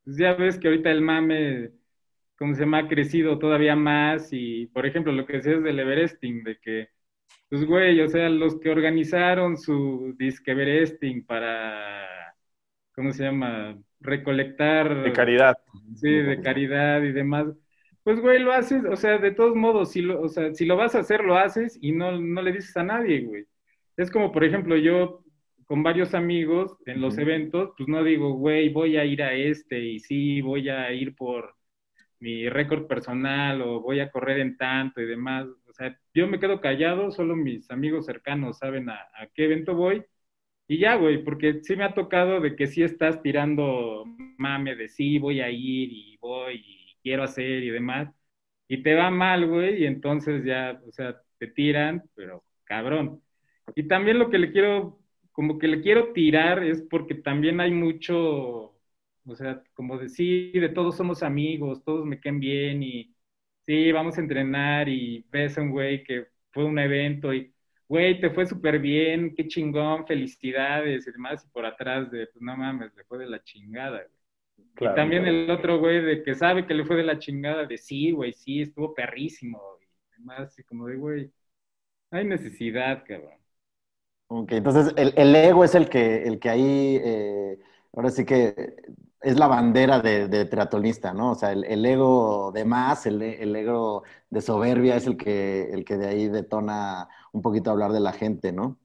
pues 0.05 0.17
ya 0.19 0.35
ves 0.35 0.59
que 0.59 0.69
ahorita 0.69 0.91
el 0.91 1.03
mame, 1.03 1.73
como 2.39 2.55
se 2.55 2.61
llama, 2.63 2.79
ha 2.81 2.89
crecido 2.89 3.39
todavía 3.39 3.77
más 3.77 4.29
y, 4.33 4.67
por 4.69 4.87
ejemplo, 4.87 5.13
lo 5.13 5.27
que 5.27 5.35
decías 5.35 5.63
del 5.63 5.79
Everesting, 5.81 6.45
de 6.45 6.59
que 6.59 6.89
pues, 7.49 7.65
güey, 7.65 8.01
o 8.01 8.09
sea, 8.09 8.29
los 8.29 8.59
que 8.59 8.71
organizaron 8.71 9.57
su 9.57 10.15
disque 10.19 10.55
para, 11.27 12.35
¿cómo 12.95 13.13
se 13.13 13.25
llama? 13.25 13.79
Recolectar. 14.01 15.03
De 15.03 15.13
caridad. 15.13 15.59
Sí, 15.95 16.11
de 16.11 16.41
caridad 16.41 17.03
y 17.03 17.13
demás. 17.13 17.47
Pues, 18.03 18.21
güey, 18.21 18.39
lo 18.41 18.53
haces, 18.53 18.85
o 18.85 18.97
sea, 18.97 19.19
de 19.19 19.33
todos 19.33 19.57
modos, 19.57 19.93
si 19.93 20.03
lo, 20.03 20.21
o 20.21 20.29
sea, 20.29 20.55
si 20.55 20.65
lo 20.65 20.77
vas 20.77 20.95
a 20.95 21.01
hacer, 21.01 21.25
lo 21.25 21.37
haces 21.37 21.79
y 21.81 21.93
no, 21.93 22.21
no 22.21 22.43
le 22.43 22.53
dices 22.53 22.77
a 22.77 22.85
nadie, 22.85 23.23
güey. 23.23 23.47
Es 23.97 24.11
como, 24.11 24.31
por 24.33 24.45
ejemplo, 24.45 24.77
yo 24.77 25.25
con 25.67 25.83
varios 25.83 26.15
amigos 26.15 26.77
en 26.87 27.01
los 27.01 27.19
eventos, 27.19 27.73
pues 27.77 27.89
no 27.89 28.05
digo, 28.05 28.35
güey, 28.35 28.69
voy 28.69 28.97
a 28.97 29.05
ir 29.05 29.23
a 29.23 29.35
este 29.35 29.81
y 29.81 29.99
sí, 29.99 30.41
voy 30.41 30.69
a 30.69 30.93
ir 30.93 31.17
por 31.17 31.55
mi 32.21 32.49
récord 32.49 32.87
personal 32.87 33.63
o 33.63 33.81
voy 33.81 34.01
a 34.01 34.11
correr 34.11 34.41
en 34.41 34.57
tanto 34.57 35.01
y 35.01 35.07
demás 35.07 35.47
sea, 35.77 35.99
yo 36.15 36.27
me 36.27 36.41
quedo 36.41 36.61
callado, 36.61 37.11
solo 37.11 37.37
mis 37.37 37.71
amigos 37.71 38.07
cercanos 38.07 38.59
saben 38.59 38.89
a, 38.91 38.99
qué 39.35 39.45
evento 39.45 39.75
voy. 39.75 40.05
Y 40.69 40.79
ya, 40.79 40.97
güey, 40.97 41.23
porque 41.25 41.63
sí 41.63 41.77
me 41.77 41.85
ha 41.85 41.95
tocado 41.95 42.41
de 42.41 42.57
que 42.57 42.67
sí 42.67 42.83
estás 42.83 43.23
tirando 43.23 44.05
mame 44.39 44.75
de 44.77 44.89
sí, 44.89 45.19
voy 45.19 45.41
a 45.41 45.51
ir 45.51 45.93
y 45.93 46.19
voy 46.19 46.55
y 46.57 46.97
quiero 47.03 47.23
hacer 47.25 47.63
y 47.63 47.71
demás. 47.71 48.13
Y 48.69 48.83
te 48.83 48.95
va 48.95 49.11
mal, 49.11 49.47
güey, 49.49 49.83
y 49.83 49.87
entonces 49.87 50.45
ya, 50.45 50.81
o 50.87 50.93
sea, 50.93 51.21
te 51.39 51.49
tiran, 51.49 52.03
pero 52.15 52.45
cabrón. 52.65 53.23
Y 53.77 53.85
también 53.89 54.19
lo 54.19 54.31
que 54.31 54.39
le 54.39 54.53
quiero, 54.53 54.99
como 55.33 55.59
que 55.59 55.69
le 55.69 55.83
quiero 55.83 56.13
tirar 56.13 56.65
es 56.65 56.83
porque 56.83 57.15
también 57.15 57.61
hay 57.61 57.71
mucho, 57.71 58.76
o 59.27 59.35
sea, 59.37 59.63
como 59.75 59.99
decir, 59.99 60.61
de 60.61 60.69
todos 60.71 60.97
somos 60.97 61.23
amigos, 61.23 61.83
todos 61.85 62.07
me 62.07 62.21
queden 62.21 62.41
bien 62.41 62.83
y 62.83 63.15
sí, 63.67 63.93
vamos 63.93 64.19
a 64.19 64.21
entrenar 64.21 64.89
y 64.89 65.25
ves 65.31 65.59
a 65.59 65.63
un 65.63 65.71
güey 65.71 66.03
que 66.05 66.27
fue 66.53 66.65
un 66.65 66.79
evento 66.79 67.33
y, 67.35 67.53
güey, 67.89 68.21
te 68.21 68.31
fue 68.31 68.47
súper 68.47 68.79
bien, 68.79 69.35
qué 69.35 69.47
chingón, 69.49 70.07
felicidades 70.07 71.07
y 71.07 71.13
demás, 71.13 71.45
y 71.45 71.49
por 71.51 71.67
atrás 71.67 72.11
de, 72.11 72.27
pues 72.29 72.43
no 72.43 72.57
mames, 72.57 72.95
le 72.95 73.05
fue 73.05 73.19
de 73.19 73.27
la 73.27 73.43
chingada, 73.43 73.99
güey. 73.99 74.91
y 74.91 74.95
también 74.95 75.27
el 75.27 75.51
otro 75.51 75.79
güey 75.79 76.03
de 76.03 76.23
que 76.23 76.35
sabe 76.35 76.67
que 76.67 76.75
le 76.75 76.85
fue 76.85 76.97
de 76.97 77.05
la 77.05 77.19
chingada, 77.19 77.67
de 77.67 77.79
sí, 77.79 78.11
güey, 78.13 78.33
sí, 78.33 78.63
estuvo 78.63 78.95
perrísimo, 78.95 79.61
y 79.83 80.19
demás, 80.19 80.59
y 80.59 80.65
como 80.65 80.87
de, 80.87 80.97
güey, 80.97 81.33
hay 82.11 82.25
necesidad, 82.27 83.05
cabrón. 83.07 83.39
Ok, 84.29 84.53
entonces 84.53 84.93
el, 84.97 85.15
el 85.17 85.35
ego 85.37 85.65
es 85.65 85.75
el 85.75 85.89
que, 85.89 86.25
el 86.25 86.41
que 86.41 86.49
ahí, 86.51 87.01
eh, 87.03 87.59
ahora 87.93 88.11
sí 88.11 88.25
que 88.25 88.75
es 89.21 89.39
la 89.39 89.47
bandera 89.47 90.01
de, 90.01 90.29
de 90.29 90.45
triatlonista, 90.45 91.13
¿no? 91.13 91.33
O 91.33 91.35
sea, 91.35 91.53
el, 91.53 91.85
ego 91.85 92.53
de 92.53 92.65
más, 92.65 93.07
el, 93.07 93.23
ego 93.23 94.05
de 94.31 94.41
soberbia 94.41 94.97
es 94.97 95.07
el 95.07 95.17
que, 95.17 95.71
el 95.73 95.85
que 95.85 95.97
de 95.97 96.07
ahí 96.07 96.29
detona 96.29 97.09
un 97.33 97.43
poquito 97.43 97.71
hablar 97.71 97.93
de 97.93 98.01
la 98.01 98.13
gente, 98.13 98.53
¿no? 98.53 98.79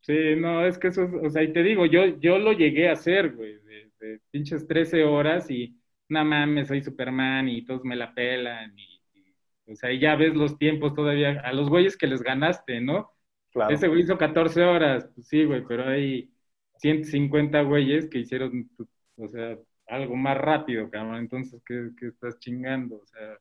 Sí, 0.00 0.36
no, 0.36 0.64
es 0.64 0.78
que 0.78 0.88
eso, 0.88 1.08
o 1.22 1.30
sea, 1.30 1.42
y 1.42 1.52
te 1.52 1.62
digo, 1.62 1.86
yo, 1.86 2.06
yo 2.20 2.38
lo 2.38 2.52
llegué 2.52 2.88
a 2.88 2.92
hacer, 2.92 3.34
güey, 3.34 3.58
de, 3.58 4.20
pinches 4.30 4.66
13 4.66 5.04
horas 5.04 5.50
y, 5.50 5.76
no 6.08 6.24
mames, 6.24 6.68
soy 6.68 6.82
Superman 6.82 7.48
y 7.48 7.64
todos 7.64 7.84
me 7.84 7.96
la 7.96 8.14
pelan 8.14 8.78
y, 8.78 9.02
o 9.70 9.74
sea, 9.74 9.92
y 9.92 9.98
ya 9.98 10.16
ves 10.16 10.34
los 10.34 10.58
tiempos 10.58 10.94
todavía, 10.94 11.40
a 11.40 11.52
los 11.52 11.68
güeyes 11.68 11.96
que 11.96 12.06
les 12.06 12.22
ganaste, 12.22 12.80
¿no? 12.80 13.12
Claro. 13.52 13.74
Ese 13.74 13.88
güey 13.88 14.02
hizo 14.02 14.16
14 14.16 14.62
horas, 14.62 15.10
pues 15.14 15.26
sí, 15.28 15.44
güey, 15.44 15.64
pero 15.66 15.88
hay 15.88 16.30
150 16.76 17.62
güeyes 17.62 18.08
que 18.08 18.20
hicieron, 18.20 18.70
o 19.16 19.28
sea, 19.28 19.58
algo 19.88 20.16
más 20.16 20.36
rápido, 20.38 20.90
cabrón. 20.90 21.16
Entonces, 21.16 21.62
¿qué, 21.66 21.90
estás 22.06 22.38
chingando? 22.38 22.96
O 22.96 23.06
sea, 23.06 23.38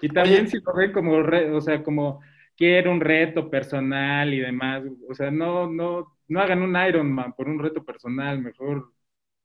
y 0.00 0.08
también 0.08 0.48
si 0.48 0.58
lo 0.60 0.74
ven 0.74 0.92
como, 0.92 1.12
o 1.16 1.60
sea, 1.60 1.82
como 1.82 2.20
quiero 2.56 2.90
un 2.90 3.00
reto 3.00 3.50
personal 3.50 4.32
y 4.34 4.40
demás, 4.40 4.82
o 5.08 5.14
sea, 5.14 5.30
no, 5.30 5.70
no, 5.70 6.16
no 6.28 6.40
hagan 6.40 6.62
un 6.62 6.76
Ironman 6.76 7.34
por 7.34 7.48
un 7.48 7.58
reto 7.58 7.84
personal, 7.84 8.40
mejor 8.40 8.92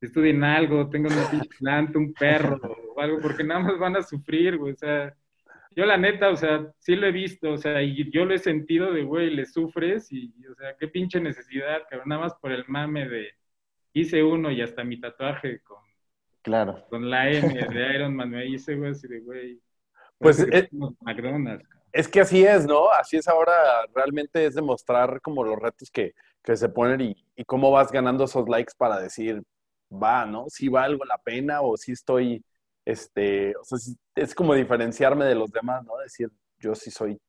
estudien 0.02 0.44
algo, 0.44 0.90
tengan 0.90 1.14
una 1.14 1.30
pinche 1.30 1.50
planta, 1.60 2.00
un 2.00 2.14
perro 2.14 2.60
o 2.96 3.00
algo, 3.00 3.20
porque 3.22 3.44
nada 3.44 3.62
más 3.62 3.80
van 3.80 3.98
a 3.98 4.02
sufrir, 4.02 4.58
güey, 4.58 4.74
o 4.74 4.78
sea, 4.78 5.16
yo 5.76 5.86
la 5.86 5.98
neta, 5.98 6.30
o 6.30 6.36
sea, 6.36 6.72
sí 6.80 6.96
lo 6.96 7.08
he 7.08 7.12
visto, 7.12 7.52
o 7.52 7.58
sea, 7.58 7.82
y 7.84 8.10
yo 8.12 8.26
lo 8.26 8.34
he 8.34 8.40
sentido 8.40 8.92
de, 8.92 9.04
güey, 9.04 9.30
le 9.30 9.46
sufres 9.46 10.12
y, 10.12 10.34
o 10.48 10.56
sea, 10.56 10.76
qué 10.80 10.88
pinche 10.88 11.20
necesidad, 11.20 11.84
cabrón, 11.90 12.10
nada 12.10 12.22
más 12.22 12.34
por 12.36 12.52
el 12.52 12.66
mame 12.68 13.08
de 13.08 13.30
hice 13.94 14.24
uno 14.24 14.52
y 14.52 14.62
hasta 14.62 14.84
mi 14.84 15.00
tatuaje 15.00 15.60
con 15.62 15.87
Claro. 16.48 16.82
Con 16.90 17.10
la 17.10 17.30
M 17.30 17.54
de 17.54 17.96
Iron 17.96 18.16
Man, 18.16 18.30
me 18.30 18.46
hice, 18.46 18.76
güey, 18.76 18.92
así 18.92 19.06
de, 19.06 19.20
güey. 19.20 19.62
Pues 20.18 20.40
es, 20.40 20.70
es 21.92 22.08
que 22.08 22.22
así 22.22 22.42
es, 22.46 22.66
¿no? 22.66 22.90
Así 22.90 23.18
es 23.18 23.28
ahora, 23.28 23.54
realmente 23.94 24.46
es 24.46 24.56
demostrar 24.56 25.20
como 25.20 25.44
los 25.44 25.60
retos 25.60 25.92
que, 25.92 26.14
que 26.42 26.56
se 26.56 26.70
ponen 26.70 27.02
y, 27.02 27.26
y, 27.36 27.44
cómo 27.44 27.70
vas 27.70 27.92
ganando 27.92 28.24
esos 28.24 28.48
likes 28.48 28.72
para 28.78 28.98
decir, 28.98 29.44
va, 29.92 30.26
¿no? 30.26 30.46
Si 30.48 30.70
valgo 30.70 31.04
la 31.04 31.18
pena 31.18 31.60
o 31.60 31.76
si 31.76 31.92
estoy, 31.92 32.42
este, 32.86 33.54
o 33.58 33.66
sea, 33.66 33.78
es 34.16 34.34
como 34.34 34.54
diferenciarme 34.54 35.26
de 35.26 35.36
los 35.36 35.52
demás, 35.52 35.84
¿no? 35.84 35.98
Decir, 35.98 36.32
yo 36.60 36.76
sí 36.76 36.92
soy 36.92 37.20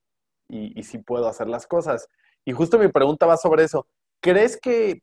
y, 0.49 0.79
y 0.79 0.85
sí 0.85 0.99
puedo 0.99 1.27
hacer 1.27 1.49
las 1.49 1.67
cosas. 1.67 2.09
Y 2.45 2.53
justo 2.53 2.79
mi 2.79 2.87
pregunta 2.87 3.27
va 3.27 3.37
sobre 3.37 3.65
eso. 3.65 3.85
¿Crees 4.21 4.57
que 4.61 5.03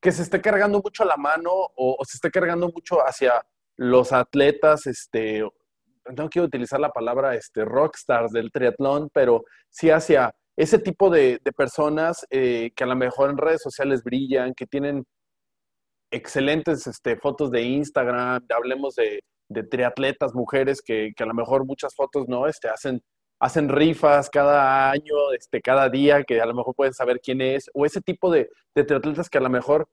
que 0.00 0.12
se 0.12 0.22
esté 0.22 0.40
cargando 0.40 0.80
mucho 0.82 1.04
la 1.04 1.16
mano 1.16 1.50
o, 1.52 1.96
se 2.04 2.16
esté 2.16 2.30
cargando 2.30 2.68
mucho 2.68 3.00
hacia 3.00 3.44
los 3.76 4.12
atletas, 4.12 4.86
este, 4.86 5.42
no 6.16 6.28
quiero 6.28 6.46
utilizar 6.46 6.80
la 6.80 6.90
palabra 6.90 7.34
este, 7.34 7.64
rockstars 7.64 8.32
del 8.32 8.50
triatlón, 8.50 9.10
pero 9.12 9.44
sí 9.68 9.90
hacia 9.90 10.34
ese 10.56 10.78
tipo 10.78 11.10
de, 11.10 11.40
personas 11.56 12.26
eh, 12.30 12.70
que 12.74 12.84
a 12.84 12.86
lo 12.86 12.96
mejor 12.96 13.30
en 13.30 13.36
redes 13.36 13.62
sociales 13.62 14.02
brillan, 14.02 14.54
que 14.54 14.66
tienen 14.66 15.04
excelentes 16.10 16.86
este, 16.86 17.16
fotos 17.16 17.50
de 17.50 17.62
Instagram, 17.62 18.46
hablemos 18.54 18.94
de, 18.94 19.22
triatletas, 19.70 20.34
mujeres 20.34 20.82
que, 20.82 21.12
a 21.16 21.24
lo 21.24 21.34
mejor 21.34 21.66
muchas 21.66 21.94
fotos 21.94 22.26
no 22.28 22.46
este, 22.46 22.68
hacen, 22.68 23.02
hacen 23.38 23.68
rifas 23.68 24.30
cada 24.30 24.90
año, 24.90 25.32
este, 25.36 25.60
cada 25.60 25.88
día, 25.90 26.24
que 26.24 26.40
a 26.40 26.46
lo 26.46 26.54
mejor 26.54 26.74
pueden 26.74 26.94
saber 26.94 27.20
quién 27.20 27.40
es, 27.40 27.70
o 27.74 27.84
ese 27.86 28.00
tipo 28.00 28.30
de, 28.30 28.50
de 28.74 28.84
triatletas 28.84 29.28
que 29.28 29.38
a 29.38 29.42
lo 29.42 29.50
mejor 29.50 29.88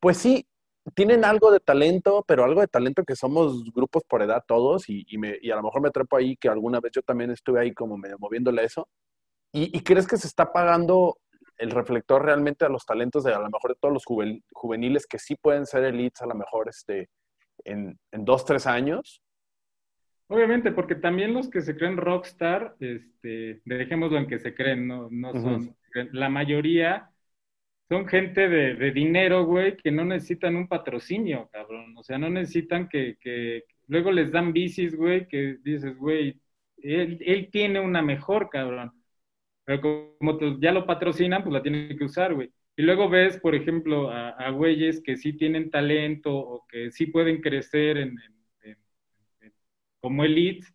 pues 0.00 0.16
sí, 0.16 0.46
tienen 0.94 1.24
algo 1.24 1.52
de 1.52 1.60
talento, 1.60 2.24
pero 2.26 2.44
algo 2.44 2.62
de 2.62 2.68
talento 2.68 3.04
que 3.04 3.14
somos 3.14 3.64
grupos 3.72 4.02
por 4.08 4.22
edad 4.22 4.42
todos 4.46 4.88
y, 4.88 5.04
a 5.50 5.56
lo 5.56 5.62
mejor 5.62 5.82
me 5.82 5.90
trepo 5.90 6.16
ahí 6.16 6.36
que 6.36 6.48
alguna 6.48 6.80
vez 6.80 6.92
yo 6.92 7.02
también 7.02 7.30
estuve 7.30 7.60
ahí 7.60 7.72
como 7.74 7.96
medio 7.98 8.16
moviéndole 8.18 8.64
eso. 8.64 8.88
¿Y, 9.52 9.82
crees 9.82 10.06
que 10.06 10.16
se 10.16 10.26
está 10.26 10.52
pagando 10.52 11.18
el 11.58 11.70
reflector 11.70 12.24
realmente 12.24 12.64
a 12.64 12.70
los 12.70 12.86
talentos 12.86 13.24
de 13.24 13.34
a 13.34 13.38
lo 13.38 13.50
mejor 13.50 13.72
de 13.72 13.78
todos 13.80 13.92
los 13.92 14.04
juveniles 14.52 15.06
que 15.06 15.18
sí 15.18 15.36
pueden 15.36 15.66
ser 15.66 15.84
elites 15.84 16.22
a 16.22 16.26
lo 16.26 16.34
mejor 16.34 16.68
este, 16.68 17.10
en, 17.64 17.98
en 18.12 18.24
dos, 18.24 18.44
tres 18.44 18.66
años? 18.66 19.20
Obviamente, 20.30 20.70
porque 20.70 20.94
también 20.94 21.34
los 21.34 21.50
que 21.50 21.60
se 21.60 21.76
creen 21.76 21.96
rockstar, 21.96 22.76
este, 22.78 23.60
dejémoslo 23.64 24.16
en 24.16 24.28
que 24.28 24.38
se 24.38 24.54
creen, 24.54 24.86
no, 24.86 25.08
no 25.10 25.32
son, 25.32 25.76
la 26.12 26.28
mayoría 26.28 27.10
son 27.88 28.06
gente 28.06 28.48
de, 28.48 28.92
dinero, 28.92 29.44
güey, 29.44 29.76
que 29.76 29.90
no 29.90 30.04
necesitan 30.04 30.54
un 30.54 30.68
patrocinio, 30.68 31.50
cabrón. 31.52 31.96
O 31.98 32.04
sea, 32.04 32.16
no 32.16 32.30
necesitan 32.30 32.88
que, 32.88 33.16
que 33.20 33.64
luego 33.88 34.12
les 34.12 34.30
dan 34.30 34.52
bicis, 34.52 34.94
güey, 34.94 35.26
que 35.26 35.56
dices, 35.64 35.96
güey, 35.98 36.40
él, 36.76 37.18
él, 37.26 37.48
tiene 37.50 37.80
una 37.80 38.00
mejor, 38.00 38.50
cabrón. 38.50 38.92
Pero 39.64 39.80
como 40.20 40.38
ya 40.60 40.70
lo 40.70 40.86
patrocinan, 40.86 41.42
pues 41.42 41.52
la 41.52 41.62
tienen 41.62 41.98
que 41.98 42.04
usar, 42.04 42.34
güey. 42.34 42.52
Y 42.76 42.82
luego 42.82 43.08
ves, 43.08 43.36
por 43.40 43.56
ejemplo, 43.56 44.10
a, 44.12 44.48
güeyes 44.50 45.02
que 45.02 45.16
sí 45.16 45.32
tienen 45.32 45.70
talento 45.72 46.32
o 46.32 46.66
que 46.68 46.92
sí 46.92 47.06
pueden 47.06 47.40
crecer 47.40 47.98
en, 47.98 48.16
como 50.00 50.24
elite 50.24 50.66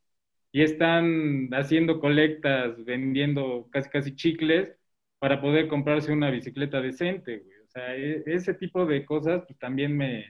y 0.51 0.63
están 0.63 1.49
haciendo 1.53 1.99
colectas, 1.99 2.83
vendiendo 2.85 3.67
casi 3.71 3.89
casi 3.89 4.15
chicles 4.15 4.73
para 5.19 5.41
poder 5.41 5.67
comprarse 5.67 6.11
una 6.13 6.31
bicicleta 6.31 6.81
decente, 6.81 7.39
güey. 7.39 7.57
O 7.65 7.67
sea, 7.69 7.95
e, 7.95 8.23
ese 8.27 8.53
tipo 8.53 8.85
de 8.85 9.05
cosas 9.05 9.43
pues 9.47 9.59
también 9.59 9.97
me, 9.97 10.25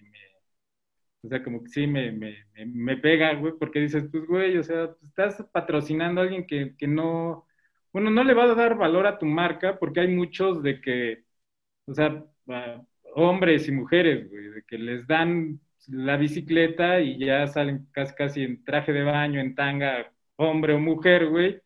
o 1.26 1.28
sea, 1.28 1.44
como 1.44 1.64
que 1.64 1.70
sí 1.70 1.88
me, 1.88 2.12
me, 2.12 2.46
me, 2.66 2.98
pega, 2.98 3.34
güey, 3.36 3.54
porque 3.60 3.80
dices, 3.80 4.06
pues, 4.12 4.26
güey, 4.28 4.58
o 4.58 4.64
sea, 4.64 4.88
pues, 4.94 5.04
estás 5.04 5.44
patrocinando 5.52 6.22
a 6.22 6.24
alguien 6.26 6.46
que, 6.46 6.76
que 6.78 6.88
no, 6.88 7.48
bueno, 7.92 8.12
no 8.12 8.24
le 8.24 8.34
va 8.34 8.44
a 8.46 8.56
dar 8.56 8.78
valor 8.78 9.08
a 9.08 9.18
tu 9.20 9.26
marca 9.26 9.80
porque 9.80 10.02
hay 10.02 10.08
muchos 10.10 10.62
de 10.64 10.82
que, 10.82 11.24
o 11.88 11.94
sea, 11.96 12.24
hombres 13.16 13.68
y 13.68 13.72
mujeres, 13.72 14.30
güey, 14.30 14.50
de 14.50 14.64
que 14.64 14.78
les 14.78 15.08
dan 15.08 15.60
la 15.90 16.18
bicicleta 16.18 17.00
y 17.02 17.18
ya 17.20 17.48
salen 17.48 17.88
casi, 17.92 18.16
casi 18.16 18.44
en 18.44 18.64
traje 18.64 18.94
de 18.94 19.04
baño, 19.04 19.40
en 19.40 19.56
tanga, 19.56 20.12
hombre 20.38 20.74
o 20.74 20.80
mujer, 20.80 21.28
güey, 21.30 21.62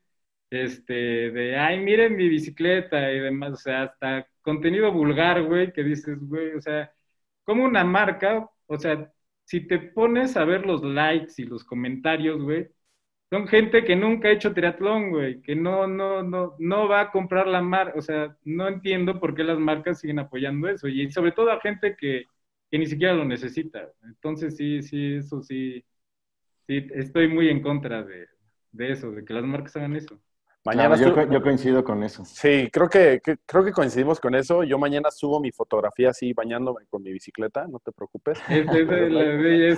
este, 0.50 0.94
de, 1.32 1.58
ay, 1.58 1.80
miren 1.80 2.16
mi 2.16 2.30
bicicleta 2.30 3.12
y 3.12 3.20
demás, 3.20 3.54
o 3.54 3.56
sea, 3.58 3.84
hasta 3.84 4.28
contenido 4.42 4.92
vulgar, 4.92 5.44
güey, 5.44 5.72
que 5.74 5.84
dices, 5.84 6.18
güey, 6.22 6.54
o 6.56 6.62
sea, 6.62 6.92
como 7.44 7.66
una 7.66 7.84
marca, 7.84 8.50
o 8.68 8.78
sea, 8.78 9.12
si 9.46 9.62
te 9.68 9.80
pones 9.80 10.38
a 10.38 10.46
ver 10.46 10.66
los 10.66 10.84
likes 10.84 11.34
y 11.38 11.46
los 11.46 11.64
comentarios, 11.64 12.42
güey, 12.42 12.70
son 13.30 13.48
gente 13.48 13.84
que 13.84 13.96
nunca 13.96 14.30
ha 14.30 14.32
hecho 14.32 14.54
triatlón, 14.54 15.12
güey, 15.12 15.42
que 15.42 15.56
no, 15.56 15.88
no, 15.88 16.24
no, 16.24 16.56
no 16.60 16.88
va 16.88 17.02
a 17.02 17.12
comprar 17.12 17.48
la 17.48 17.62
marca, 17.62 17.98
o 17.98 18.02
sea, 18.02 18.36
no 18.44 18.68
entiendo 18.68 19.20
por 19.20 19.36
qué 19.36 19.44
las 19.44 19.60
marcas 19.60 20.00
siguen 20.00 20.20
apoyando 20.20 20.68
eso, 20.68 20.88
y 20.88 21.12
sobre 21.12 21.32
todo 21.32 21.52
a 21.52 21.62
gente 21.62 21.96
que, 21.96 22.26
que 22.70 22.80
ni 22.80 22.86
siquiera 22.86 23.14
lo 23.14 23.26
necesita. 23.26 23.92
Entonces, 24.04 24.56
sí, 24.56 24.82
sí, 24.82 25.16
eso 25.16 25.42
sí, 25.42 25.84
sí, 26.68 26.88
estoy 26.94 27.28
muy 27.28 27.50
en 27.50 27.62
contra 27.62 28.04
de, 28.04 28.28
de 28.72 28.92
eso, 28.92 29.12
de 29.12 29.26
que 29.26 29.34
las 29.34 29.44
marcas 29.44 29.76
hagan 29.76 29.96
eso. 29.96 30.20
Mañana 30.66 30.98
yo, 30.98 31.42
coincido 31.42 31.84
con 31.84 32.04
eso. 32.04 32.26
Sí, 32.26 32.70
creo 32.72 32.90
que, 32.90 33.22
creo 33.46 33.64
que 33.64 33.72
coincidimos 33.72 34.20
con 34.20 34.36
eso. 34.36 34.64
Yo 34.64 34.78
mañana 34.78 35.10
subo 35.10 35.40
mi 35.40 35.52
fotografía 35.52 36.10
así 36.10 36.34
bañándome 36.34 36.86
con 36.90 37.02
mi 37.02 37.14
bicicleta, 37.14 37.66
no 37.68 37.80
te 37.80 37.94
preocupes. 37.94 38.40
Es, 38.50 38.68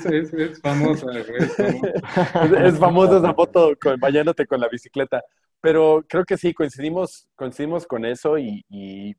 es, 0.05 0.33
es, 0.33 0.59
famosa, 0.59 1.05
es, 2.65 2.79
famosa 2.79 3.19
esa 3.19 3.33
foto 3.33 3.73
con, 3.79 3.99
bañándote 3.99 4.47
con 4.47 4.59
la 4.59 4.67
bicicleta. 4.69 5.23
Pero 5.61 6.03
creo 6.09 6.25
que 6.25 6.35
sí, 6.35 6.51
coincidimos, 6.51 7.29
coincidimos 7.35 7.85
con 7.85 8.03
eso 8.03 8.39
y, 8.39 8.65
y, 8.67 9.15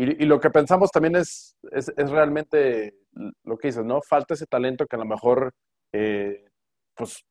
y, 0.00 0.26
lo 0.26 0.38
que 0.38 0.50
pensamos 0.50 0.90
también 0.92 1.16
es, 1.16 1.56
es, 1.72 2.10
realmente 2.10 2.94
lo 3.42 3.58
que 3.58 3.68
dices, 3.68 3.84
¿no? 3.84 4.00
Falta 4.00 4.34
ese 4.34 4.46
talento 4.46 4.86
que 4.86 4.94
a 4.94 5.00
lo 5.00 5.04
mejor, 5.04 5.52
eh, 5.92 6.44
pues 6.94 7.24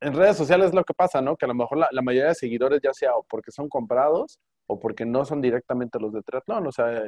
en 0.00 0.14
redes 0.14 0.38
sociales 0.38 0.68
es 0.68 0.74
lo 0.74 0.84
que 0.84 0.94
pasa, 0.94 1.20
¿no? 1.20 1.36
Que 1.36 1.44
a 1.44 1.48
lo 1.48 1.54
mejor 1.54 1.76
la, 1.76 2.02
mayoría 2.02 2.28
de 2.28 2.34
seguidores 2.34 2.80
ya 2.82 2.94
sea 2.94 3.14
o 3.14 3.22
porque 3.24 3.50
son 3.50 3.68
comprados 3.68 4.38
o 4.66 4.80
porque 4.80 5.04
no 5.04 5.26
son 5.26 5.42
directamente 5.42 6.00
los 6.00 6.12
de 6.14 6.22
triatlón, 6.22 6.66
o 6.66 6.72
sea, 6.72 7.04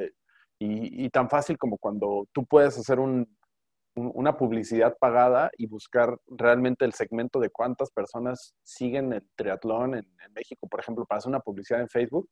y, 0.59 1.09
tan 1.09 1.27
fácil 1.27 1.57
como 1.57 1.77
cuando 1.77 2.27
tú 2.31 2.45
puedes 2.45 2.77
hacer 2.77 2.99
una 2.99 4.37
publicidad 4.37 4.95
pagada 4.99 5.49
y 5.57 5.65
buscar 5.65 6.17
realmente 6.27 6.85
el 6.85 6.93
segmento 6.93 7.39
de 7.39 7.49
cuántas 7.49 7.89
personas 7.91 8.53
siguen 8.63 9.13
el 9.13 9.27
triatlón 9.35 9.95
en, 9.95 10.05
México, 10.35 10.67
por 10.67 10.79
ejemplo, 10.81 11.05
para 11.05 11.17
hacer 11.17 11.29
una 11.29 11.39
publicidad 11.39 11.81
en 11.81 11.89
Facebook, 11.89 12.29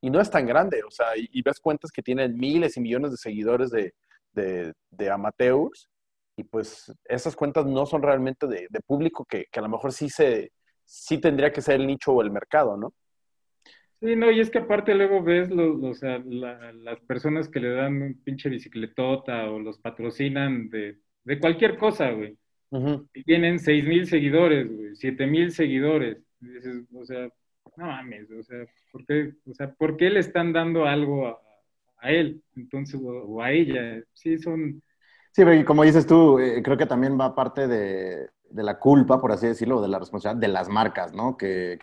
y 0.00 0.10
no 0.10 0.20
es 0.20 0.30
tan 0.30 0.46
grande, 0.46 0.82
o 0.82 0.90
sea, 0.90 1.08
y, 1.16 1.42
ves 1.42 1.60
cuentas 1.60 1.90
que 1.90 2.02
tienen 2.02 2.36
miles 2.36 2.76
y 2.76 2.80
millones 2.80 3.10
de 3.10 3.16
seguidores 3.16 3.70
de, 3.70 3.92
de, 4.32 5.10
amateurs, 5.10 5.88
y 6.36 6.44
pues 6.44 6.92
esas 7.04 7.36
cuentas 7.36 7.66
no 7.66 7.84
son 7.84 8.02
realmente 8.02 8.46
de, 8.46 8.68
público 8.86 9.24
que, 9.24 9.46
que, 9.50 9.60
a 9.60 9.62
lo 9.62 9.68
mejor 9.68 9.92
sí, 9.92 10.08
se, 10.08 10.52
sí 10.84 11.18
tendría 11.18 11.52
que 11.52 11.60
ser 11.60 11.80
el 11.80 11.86
nicho 11.86 12.12
o 12.12 12.22
el 12.22 12.30
mercado, 12.30 12.76
¿no? 12.76 12.94
Sí, 14.00 14.16
no, 14.16 14.30
y 14.30 14.40
es 14.40 14.48
que 14.48 14.58
aparte 14.58 14.94
luego 14.94 15.22
ves 15.22 15.50
o 15.52 15.92
sea, 15.94 16.18
las 16.18 17.00
personas 17.00 17.50
que 17.50 17.60
le 17.60 17.70
dan 17.70 18.00
un 18.00 18.14
pinche 18.22 18.48
bicicletota 18.48 19.50
o 19.50 19.58
los 19.58 19.78
patrocinan 19.78 20.70
de, 20.70 20.98
de 21.24 21.38
cualquier 21.38 21.76
cosa, 21.76 22.10
güey. 22.10 22.36
Y 23.12 23.24
tienen 23.24 23.58
seis 23.58 23.84
mil 23.84 24.06
seguidores, 24.06 24.70
güey, 24.70 24.94
siete 24.94 25.26
mil 25.26 25.50
seguidores. 25.50 26.16
o 26.94 27.04
sea, 27.04 27.28
no 27.76 27.86
mames, 27.86 28.30
o 28.30 28.42
sea, 28.42 28.64
¿por 28.92 29.04
qué, 29.06 29.34
o 29.46 29.54
sea, 29.54 29.72
¿por 29.72 29.96
qué 29.96 30.10
le 30.10 30.20
están 30.20 30.52
dando 30.52 30.86
algo 30.86 31.26
a, 31.26 31.40
a 31.98 32.10
él? 32.10 32.42
Entonces, 32.56 33.00
o, 33.02 33.42
a 33.42 33.52
ella. 33.52 34.02
Sí, 34.12 34.38
son... 34.38 34.82
Sí, 35.32 35.42
como 35.64 35.84
dices 35.84 36.06
tú, 36.06 36.38
eh, 36.38 36.60
creo 36.62 36.76
que 36.76 36.86
también 36.86 37.18
va 37.18 37.34
parte 37.34 37.68
de, 37.68 38.28
de 38.50 38.62
la 38.62 38.78
culpa, 38.78 39.20
por 39.20 39.32
así 39.32 39.46
decirlo, 39.46 39.80
de 39.80 39.88
la 39.88 39.98
responsabilidad 39.98 40.40
de 40.40 40.52
las 40.52 40.68
marcas, 40.68 41.12
¿no? 41.12 41.36
Que, 41.36 41.78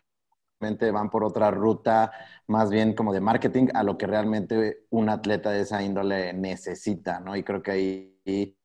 van 0.59 1.11
por 1.11 1.23
otra 1.23 1.51
ruta 1.51 2.11
más 2.47 2.71
bien 2.71 2.93
como 2.93 3.13
de 3.13 3.21
marketing 3.21 3.67
a 3.75 3.83
lo 3.83 3.95
que 3.95 4.07
realmente 4.07 4.85
un 4.89 5.07
atleta 5.07 5.51
de 5.51 5.61
esa 5.61 5.83
índole 5.83 6.33
necesita, 6.33 7.19
¿no? 7.19 7.35
Y 7.35 7.43
creo 7.43 7.61
que 7.61 7.71
ahí, 7.71 8.57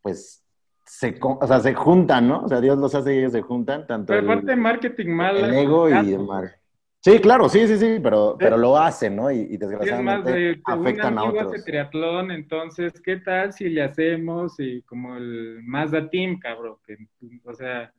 pues, 0.00 0.44
se, 0.84 1.18
o 1.20 1.46
sea, 1.46 1.58
se 1.58 1.74
juntan, 1.74 2.28
¿no? 2.28 2.44
O 2.44 2.48
sea, 2.48 2.60
Dios 2.60 2.78
los 2.78 2.94
hace 2.94 3.14
y 3.14 3.18
ellos 3.18 3.32
se 3.32 3.42
juntan. 3.42 3.84
Tanto 3.86 4.12
pero 4.12 4.30
aparte 4.30 4.46
de 4.46 4.56
marketing 4.56 5.08
mal. 5.08 5.36
El 5.36 5.54
ego 5.54 5.88
y 5.88 6.12
el 6.12 6.24
mar. 6.24 6.59
Sí, 7.02 7.18
claro, 7.18 7.48
sí, 7.48 7.66
sí, 7.66 7.78
sí, 7.78 7.98
pero, 8.02 8.36
pero 8.38 8.58
lo 8.58 8.76
hacen, 8.76 9.16
¿no? 9.16 9.30
Y, 9.30 9.56
desgraciadamente 9.56 10.60
afectan 10.64 11.16
a 11.16 11.24
otros. 11.24 11.54
hace 11.54 11.62
triatlón, 11.62 12.30
entonces, 12.30 12.92
¿qué 13.00 13.16
tal 13.16 13.54
si 13.54 13.70
le 13.70 13.82
hacemos 13.82 14.60
y 14.60 14.82
como 14.82 15.16
el 15.16 15.62
Mazda 15.62 16.10
Team, 16.10 16.38
cabrón? 16.38 16.76
Que, 16.86 16.98
o 17.44 17.54
sea, 17.54 17.90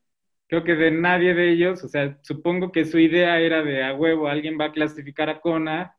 creo 0.46 0.64
que 0.64 0.76
de 0.76 0.92
nadie 0.92 1.34
de 1.34 1.52
ellos, 1.52 1.84
o 1.84 1.88
sea, 1.88 2.16
supongo 2.22 2.72
que 2.72 2.86
su 2.86 3.00
idea 3.00 3.40
era 3.40 3.64
de 3.64 3.84
a 3.84 3.96
huevo, 3.96 4.28
alguien 4.28 4.58
va 4.60 4.66
a 4.66 4.72
clasificar 4.72 5.30
a 5.30 5.42
Kona 5.42 5.98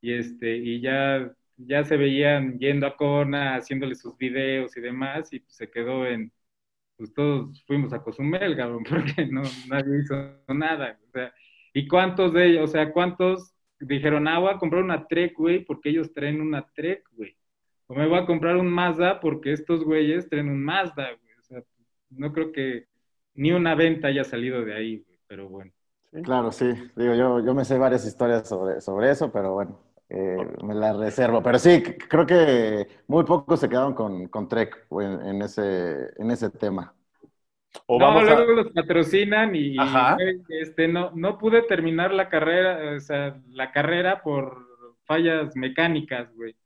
y 0.00 0.12
este, 0.12 0.56
y 0.56 0.80
ya, 0.80 1.32
ya 1.56 1.82
se 1.82 1.96
veían 1.96 2.60
yendo 2.60 2.86
a 2.86 2.96
Kona, 2.96 3.56
haciéndole 3.56 3.96
sus 3.96 4.16
videos 4.18 4.76
y 4.76 4.80
demás, 4.80 5.32
y 5.32 5.40
pues 5.40 5.56
se 5.56 5.68
quedó 5.68 6.06
en, 6.06 6.32
pues 6.96 7.12
todos 7.12 7.64
fuimos 7.66 7.92
a 7.92 8.02
Cozumel, 8.02 8.56
cabrón, 8.56 8.84
porque 8.88 9.26
no, 9.26 9.42
nadie 9.68 10.00
hizo 10.00 10.14
nada, 10.48 10.96
o 11.08 11.10
sea, 11.10 11.34
y 11.76 11.86
cuántos 11.86 12.32
de 12.32 12.46
ellos, 12.46 12.70
o 12.70 12.72
sea, 12.72 12.90
cuántos 12.90 13.52
dijeron, 13.78 14.26
ah, 14.28 14.38
voy 14.38 14.50
a 14.50 14.58
comprar 14.58 14.82
una 14.82 15.06
Trek, 15.06 15.34
güey, 15.36 15.62
porque 15.62 15.90
ellos 15.90 16.10
traen 16.14 16.40
una 16.40 16.66
Trek, 16.74 17.04
güey, 17.12 17.36
o 17.86 17.94
me 17.94 18.08
voy 18.08 18.18
a 18.18 18.24
comprar 18.24 18.56
un 18.56 18.66
Mazda 18.66 19.20
porque 19.20 19.52
estos 19.52 19.84
güeyes 19.84 20.26
traen 20.30 20.48
un 20.48 20.64
Mazda, 20.64 21.04
güey, 21.04 21.38
o 21.38 21.42
sea, 21.42 21.62
no 22.08 22.32
creo 22.32 22.50
que 22.50 22.86
ni 23.34 23.52
una 23.52 23.74
venta 23.74 24.08
haya 24.08 24.24
salido 24.24 24.64
de 24.64 24.74
ahí, 24.74 25.04
pero 25.26 25.50
bueno. 25.50 25.70
Claro, 26.24 26.50
sí. 26.50 26.64
Digo, 26.96 27.14
yo, 27.14 27.44
yo 27.44 27.52
me 27.52 27.66
sé 27.66 27.76
varias 27.76 28.06
historias 28.06 28.48
sobre, 28.48 28.80
sobre 28.80 29.10
eso, 29.10 29.30
pero 29.30 29.52
bueno, 29.52 29.78
eh, 30.08 30.48
me 30.64 30.74
las 30.74 30.96
reservo. 30.96 31.42
Pero 31.42 31.58
sí, 31.58 31.82
creo 32.08 32.24
que 32.24 32.88
muy 33.06 33.24
pocos 33.24 33.60
se 33.60 33.68
quedaron 33.68 33.92
con, 33.92 34.28
con 34.28 34.48
Trek 34.48 34.86
en, 34.90 35.42
ese, 35.42 36.08
en 36.16 36.30
ese 36.30 36.48
tema. 36.48 36.94
O 37.86 37.98
no, 37.98 38.22
luego 38.22 38.52
los 38.52 38.72
patrocinan 38.72 39.54
y 39.54 39.76
este, 40.60 40.88
no, 40.88 41.12
no 41.14 41.38
pude 41.38 41.62
terminar 41.62 42.12
la 42.12 42.28
carrera, 42.28 42.96
o 42.96 43.00
sea, 43.00 43.40
la 43.50 43.72
carrera 43.72 44.22
por 44.22 44.66
fallas 45.04 45.54
mecánicas, 45.56 46.32
güey. 46.34 46.56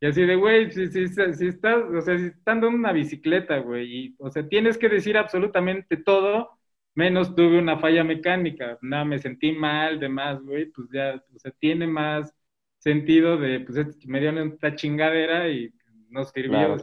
Y 0.00 0.06
así 0.06 0.22
de, 0.22 0.36
güey, 0.36 0.70
si, 0.70 0.88
si, 0.88 1.08
si, 1.08 1.46
estás, 1.46 1.82
o 1.82 2.00
sea, 2.02 2.18
si 2.18 2.26
estás 2.26 2.56
en 2.58 2.64
una 2.64 2.92
bicicleta, 2.92 3.58
güey, 3.58 3.86
y, 3.86 4.16
o 4.18 4.30
sea, 4.30 4.46
tienes 4.46 4.76
que 4.76 4.90
decir 4.90 5.16
absolutamente 5.16 5.96
todo, 5.96 6.50
menos 6.94 7.34
tuve 7.34 7.58
una 7.58 7.78
falla 7.78 8.04
mecánica, 8.04 8.78
nada, 8.82 9.04
me 9.04 9.18
sentí 9.18 9.52
mal, 9.52 9.98
demás, 9.98 10.42
güey, 10.42 10.66
pues 10.66 10.88
ya, 10.92 11.22
o 11.34 11.38
sea, 11.38 11.50
tiene 11.52 11.86
más 11.86 12.34
sentido 12.78 13.38
de, 13.38 13.60
pues 13.60 14.06
me 14.06 14.20
dieron 14.20 14.52
esta 14.52 14.74
chingadera 14.74 15.48
y 15.48 15.72
no 16.10 16.24
sirvió. 16.24 16.76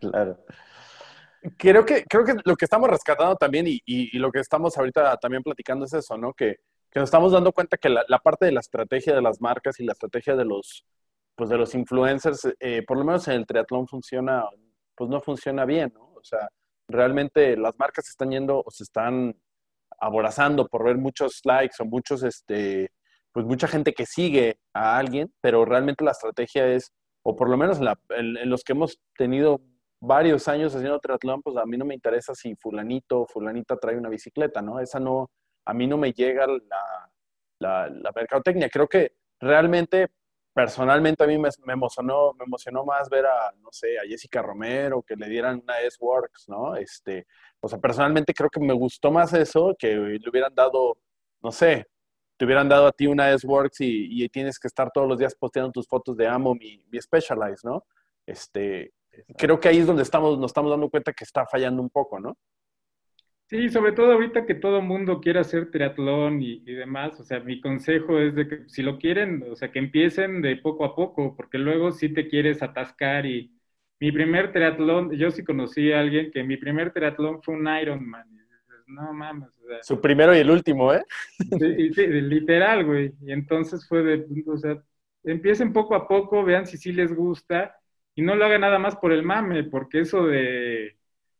Claro. 0.00 0.38
Creo 1.56 1.84
que, 1.84 2.04
creo 2.04 2.24
que 2.24 2.34
lo 2.44 2.56
que 2.56 2.64
estamos 2.64 2.90
rescatando 2.90 3.36
también 3.36 3.66
y, 3.68 4.18
lo 4.18 4.30
que 4.32 4.40
estamos 4.40 4.76
ahorita 4.76 5.16
también 5.18 5.42
platicando 5.42 5.84
es 5.84 5.92
eso, 5.92 6.18
¿no? 6.18 6.32
Que, 6.32 6.56
que 6.90 7.00
nos 7.00 7.08
estamos 7.08 7.32
dando 7.32 7.52
cuenta 7.52 7.76
que 7.76 7.88
la, 7.88 8.04
la, 8.08 8.18
parte 8.18 8.46
de 8.46 8.52
la 8.52 8.60
estrategia 8.60 9.14
de 9.14 9.22
las 9.22 9.40
marcas 9.40 9.78
y 9.78 9.84
la 9.84 9.92
estrategia 9.92 10.34
de 10.34 10.44
los, 10.44 10.84
pues 11.36 11.50
de 11.50 11.56
los 11.56 11.74
influencers, 11.74 12.48
eh, 12.58 12.82
por 12.86 12.98
lo 12.98 13.04
menos 13.04 13.28
en 13.28 13.34
el 13.34 13.46
triatlón 13.46 13.86
funciona, 13.86 14.44
pues 14.96 15.08
no 15.08 15.20
funciona 15.20 15.64
bien, 15.64 15.92
¿no? 15.94 16.12
O 16.14 16.24
sea, 16.24 16.48
realmente 16.88 17.56
las 17.56 17.78
marcas 17.78 18.08
están 18.08 18.30
yendo 18.30 18.62
o 18.64 18.70
se 18.70 18.82
están 18.82 19.36
aborazando 20.00 20.66
por 20.66 20.84
ver 20.84 20.96
muchos 20.96 21.40
likes 21.44 21.76
o 21.80 21.84
muchos, 21.84 22.22
este, 22.22 22.90
pues 23.32 23.46
mucha 23.46 23.68
gente 23.68 23.92
que 23.92 24.06
sigue 24.06 24.58
a 24.72 24.98
alguien, 24.98 25.32
pero 25.40 25.64
realmente 25.64 26.04
la 26.04 26.12
estrategia 26.12 26.66
es, 26.66 26.92
o 27.22 27.36
por 27.36 27.48
lo 27.48 27.56
menos 27.56 27.78
en, 28.10 28.50
los 28.50 28.64
que 28.64 28.72
hemos 28.72 28.98
tenido 29.16 29.60
varios 30.00 30.48
años 30.48 30.74
haciendo 30.74 30.98
triatlón, 31.00 31.42
pues 31.42 31.56
a 31.56 31.66
mí 31.66 31.76
no 31.76 31.84
me 31.84 31.94
interesa 31.94 32.34
si 32.34 32.54
fulanito 32.56 33.22
o 33.22 33.26
fulanita 33.26 33.76
trae 33.76 33.96
una 33.96 34.08
bicicleta, 34.08 34.62
¿no? 34.62 34.80
Esa 34.80 35.00
no, 35.00 35.30
a 35.64 35.74
mí 35.74 35.86
no 35.86 35.96
me 35.96 36.12
llega 36.12 36.46
la, 36.46 37.10
la, 37.58 37.88
la 37.88 38.12
mercadotecnia. 38.14 38.68
Creo 38.68 38.88
que 38.88 39.12
realmente 39.40 40.08
personalmente 40.58 41.22
a 41.22 41.26
mí 41.28 41.38
me, 41.38 41.50
emocionó, 41.68 42.32
me 42.34 42.44
emocionó 42.44 42.84
más 42.84 43.08
ver 43.08 43.26
a, 43.26 43.52
no 43.62 43.68
sé, 43.70 43.96
a 43.96 44.02
Jessica 44.02 44.42
Romero, 44.42 45.04
que 45.04 45.14
le 45.14 45.28
dieran 45.28 45.60
una 45.62 45.78
S-Works, 45.82 46.48
¿no? 46.48 46.74
Este, 46.74 47.28
o 47.60 47.68
sea, 47.68 47.78
personalmente 47.78 48.34
creo 48.34 48.50
que 48.50 48.58
me 48.58 48.72
gustó 48.72 49.12
más 49.12 49.32
eso 49.34 49.76
que 49.78 49.94
le 49.94 50.28
hubieran 50.28 50.52
dado, 50.56 50.98
no 51.42 51.52
sé, 51.52 51.86
te 52.36 52.44
hubieran 52.44 52.68
dado 52.68 52.88
a 52.88 52.92
ti 52.92 53.06
una 53.06 53.30
S-Works 53.30 53.82
y, 53.82 54.24
y, 54.24 54.28
tienes 54.30 54.58
que 54.58 54.66
estar 54.66 54.90
todos 54.92 55.08
los 55.08 55.16
días 55.16 55.36
posteando 55.36 55.70
tus 55.70 55.86
fotos 55.86 56.16
de 56.16 56.26
Amo, 56.26 56.56
mi, 56.56 56.82
mi 56.90 57.00
Specialized, 57.00 57.62
¿no? 57.62 57.84
Este, 58.26 58.92
creo 59.36 59.60
que 59.60 59.68
ahí 59.68 59.78
es 59.78 59.86
donde 59.86 60.02
estamos, 60.02 60.38
nos 60.38 60.50
estamos 60.50 60.70
dando 60.70 60.90
cuenta 60.90 61.12
que 61.12 61.24
está 61.24 61.46
fallando 61.46 61.82
un 61.82 61.90
poco, 61.90 62.20
¿no? 62.20 62.36
Sí, 63.48 63.70
sobre 63.70 63.92
todo 63.92 64.12
ahorita 64.12 64.44
que 64.44 64.54
todo 64.54 64.82
mundo 64.82 65.20
quiere 65.20 65.38
hacer 65.40 65.70
triatlón 65.70 66.42
y, 66.42 66.60
demás, 66.64 67.18
o 67.18 67.24
sea, 67.24 67.40
mi 67.40 67.62
consejo 67.62 68.18
es 68.18 68.34
de 68.34 68.46
que 68.46 68.68
si 68.68 68.82
lo 68.82 68.98
quieren, 68.98 69.42
o 69.50 69.56
sea, 69.56 69.72
que 69.72 69.78
empiecen 69.78 70.42
de 70.42 70.56
poco 70.56 70.84
a 70.84 70.94
poco, 70.94 71.34
porque 71.34 71.56
luego 71.56 71.90
sí 71.90 72.10
te 72.10 72.28
quieres 72.28 72.62
atascar 72.62 73.24
y 73.24 73.50
mi 74.00 74.12
primer 74.12 74.52
triatlón, 74.52 75.12
yo 75.12 75.30
sí 75.30 75.44
conocí 75.44 75.92
a 75.92 76.00
alguien 76.00 76.30
que 76.30 76.44
mi 76.44 76.58
primer 76.58 76.92
triatlón 76.92 77.42
fue 77.42 77.54
un 77.54 77.66
Ironman. 77.66 78.28
no 78.86 79.14
mames. 79.14 79.48
O 79.64 79.66
sea, 79.66 79.82
Su 79.82 79.98
primero 79.98 80.36
y 80.36 80.40
el 80.40 80.50
último, 80.50 80.92
¿eh? 80.92 81.02
Sí, 81.38 81.92
sí, 81.94 82.06
literal, 82.06 82.84
güey. 82.84 83.14
Y 83.22 83.32
entonces 83.32 83.88
fue 83.88 84.02
de, 84.02 84.26
o 84.46 84.58
sea, 84.58 84.82
empiecen 85.24 85.72
poco 85.72 85.94
a 85.94 86.06
poco, 86.06 86.44
vean 86.44 86.66
si 86.66 86.76
sí 86.76 86.92
les 86.92 87.14
gusta 87.14 87.77
y 88.18 88.22
no 88.22 88.34
lo 88.34 88.44
hagan 88.44 88.62
nada 88.62 88.80
más 88.80 88.96
por 88.96 89.12
el 89.12 89.22
mame, 89.22 89.62
porque 89.62 90.00
eso 90.00 90.26
de 90.26 90.96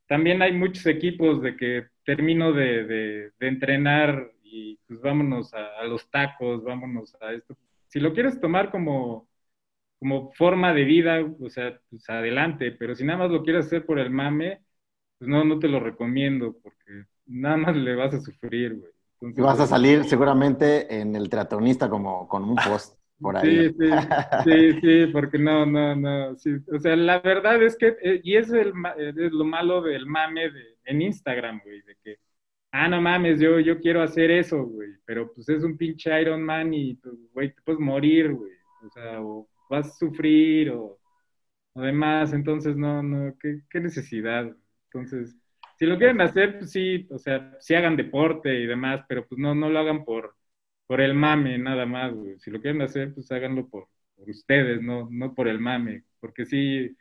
también 0.06 0.42
hay 0.42 0.52
muchos 0.52 0.86
equipos 0.86 1.42
de 1.42 1.56
que 1.56 1.88
termino 2.04 2.52
de, 2.52 3.32
entrenar 3.40 4.30
y 4.44 4.76
pues 4.86 5.00
vámonos 5.00 5.52
a, 5.54 5.82
los 5.86 6.08
tacos, 6.08 6.62
vámonos 6.62 7.16
a 7.20 7.32
esto. 7.32 7.56
Si 7.88 7.98
lo 7.98 8.12
quieres 8.12 8.40
tomar 8.40 8.70
como, 8.70 9.26
como 9.98 10.30
forma 10.34 10.72
de 10.72 10.84
vida, 10.84 11.18
o 11.40 11.50
sea, 11.50 11.80
pues 11.90 12.08
adelante, 12.08 12.70
pero 12.70 12.94
si 12.94 13.04
nada 13.04 13.18
más 13.18 13.30
lo 13.32 13.42
quieres 13.42 13.66
hacer 13.66 13.84
por 13.84 13.98
el 13.98 14.10
mame, 14.10 14.62
pues 15.18 15.28
no, 15.28 15.42
no 15.42 15.58
te 15.58 15.66
lo 15.66 15.80
recomiendo, 15.80 16.58
porque 16.62 17.06
nada 17.26 17.56
más 17.56 17.76
le 17.76 17.96
vas 17.96 18.14
a 18.14 18.20
sufrir, 18.20 18.76
güey. 18.76 19.34
y 19.36 19.40
vas 19.40 19.54
a 19.54 19.62
pues, 19.62 19.70
salir 19.70 20.04
seguramente 20.04 21.00
en 21.00 21.16
el 21.16 21.28
teatronista 21.28 21.90
como 21.90 22.28
con 22.28 22.44
un 22.44 22.54
post. 22.54 22.97
Por 23.20 23.36
ahí. 23.36 23.68
Sí, 23.68 23.74
sí, 23.78 23.90
sí, 24.44 24.80
sí, 24.80 25.06
porque 25.12 25.38
no, 25.38 25.66
no, 25.66 25.96
no, 25.96 26.36
sí. 26.36 26.56
o 26.72 26.78
sea, 26.78 26.94
la 26.96 27.18
verdad 27.20 27.62
es 27.62 27.76
que, 27.76 27.96
eh, 28.02 28.20
y 28.22 28.36
es, 28.36 28.50
el, 28.50 28.72
es 28.96 29.32
lo 29.32 29.44
malo 29.44 29.82
del 29.82 30.06
mame 30.06 30.50
de, 30.50 30.76
en 30.84 31.02
Instagram, 31.02 31.60
güey, 31.64 31.82
de 31.82 31.96
que, 32.02 32.18
ah, 32.72 32.88
no 32.88 33.00
mames, 33.00 33.40
yo, 33.40 33.58
yo 33.60 33.80
quiero 33.80 34.02
hacer 34.02 34.30
eso, 34.30 34.64
güey, 34.64 34.90
pero 35.04 35.32
pues 35.32 35.48
es 35.48 35.64
un 35.64 35.76
pinche 35.76 36.20
Iron 36.20 36.42
Man 36.42 36.72
y, 36.72 36.94
pues, 36.94 37.14
güey, 37.32 37.52
te 37.54 37.62
puedes 37.62 37.80
morir, 37.80 38.32
güey, 38.32 38.52
o 38.86 38.90
sea, 38.90 39.20
o 39.20 39.48
vas 39.68 39.88
a 39.88 39.98
sufrir 39.98 40.70
o, 40.70 40.98
o 41.74 41.82
demás, 41.82 42.32
entonces 42.32 42.76
no, 42.76 43.02
no, 43.02 43.34
qué, 43.40 43.62
qué 43.68 43.80
necesidad, 43.80 44.54
entonces, 44.92 45.36
si 45.76 45.86
lo 45.86 45.98
quieren 45.98 46.20
hacer, 46.20 46.58
pues 46.58 46.70
sí, 46.72 47.06
o 47.10 47.18
sea, 47.18 47.56
sí 47.60 47.74
hagan 47.74 47.96
deporte 47.96 48.54
y 48.60 48.66
demás, 48.66 49.04
pero 49.08 49.26
pues 49.26 49.40
no, 49.40 49.54
no 49.54 49.68
lo 49.70 49.78
hagan 49.78 50.04
por, 50.04 50.34
por 50.88 51.00
el 51.00 51.14
mame 51.14 51.56
nada 51.58 51.86
más, 51.86 52.12
güey, 52.12 52.36
si 52.40 52.50
lo 52.50 52.60
quieren 52.60 52.82
hacer, 52.82 53.14
pues 53.14 53.30
háganlo 53.30 53.68
por, 53.68 53.86
por 54.16 54.28
ustedes, 54.28 54.82
no, 54.82 55.06
no 55.08 55.34
por 55.34 55.46
el 55.46 55.60
mame, 55.60 56.02
porque 56.18 56.44
sí, 56.44 56.96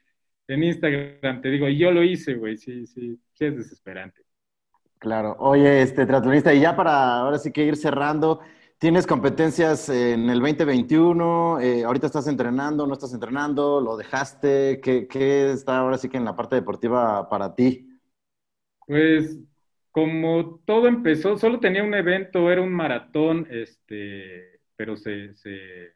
en 0.47 0.63
Instagram, 0.63 1.41
te 1.41 1.49
digo, 1.49 1.67
yo 1.69 1.89
lo 1.91 2.03
hice, 2.03 2.35
güey, 2.35 2.57
sí, 2.57 2.85
sí, 2.85 3.19
sí 3.33 3.45
es 3.45 3.57
desesperante. 3.57 4.21
Claro. 4.99 5.35
Oye, 5.39 5.81
este 5.81 6.05
triatlonista, 6.05 6.53
y 6.53 6.61
ya 6.61 6.75
para 6.75 7.19
ahora 7.19 7.39
sí 7.39 7.51
que 7.51 7.63
ir 7.63 7.75
cerrando, 7.75 8.41
¿Tienes 8.79 9.07
competencias 9.07 9.89
en 9.89 10.29
el 10.29 10.39
2021? 10.39 11.59
Eh, 11.61 11.83
¿Ahorita 11.83 12.05
estás 12.05 12.27
entrenando? 12.27 12.85
¿No 12.85 12.93
estás 12.93 13.11
entrenando? 13.11 13.81
¿Lo 13.81 13.97
dejaste? 13.97 14.79
¿Qué, 14.83 15.07
¿Qué, 15.07 15.49
está 15.51 15.79
ahora 15.79 15.97
sí 15.97 16.09
que 16.09 16.17
en 16.17 16.25
la 16.25 16.35
parte 16.35 16.57
deportiva 16.57 17.27
para 17.27 17.55
ti? 17.55 17.89
Pues 18.85 19.39
como 19.91 20.61
todo 20.65 20.87
empezó, 20.87 21.37
solo 21.37 21.59
tenía 21.59 21.83
un 21.83 21.93
evento, 21.93 22.51
era 22.51 22.61
un 22.61 22.73
maratón, 22.73 23.47
este, 23.49 24.59
pero 24.75 24.95
se, 24.95 25.35
se, 25.35 25.93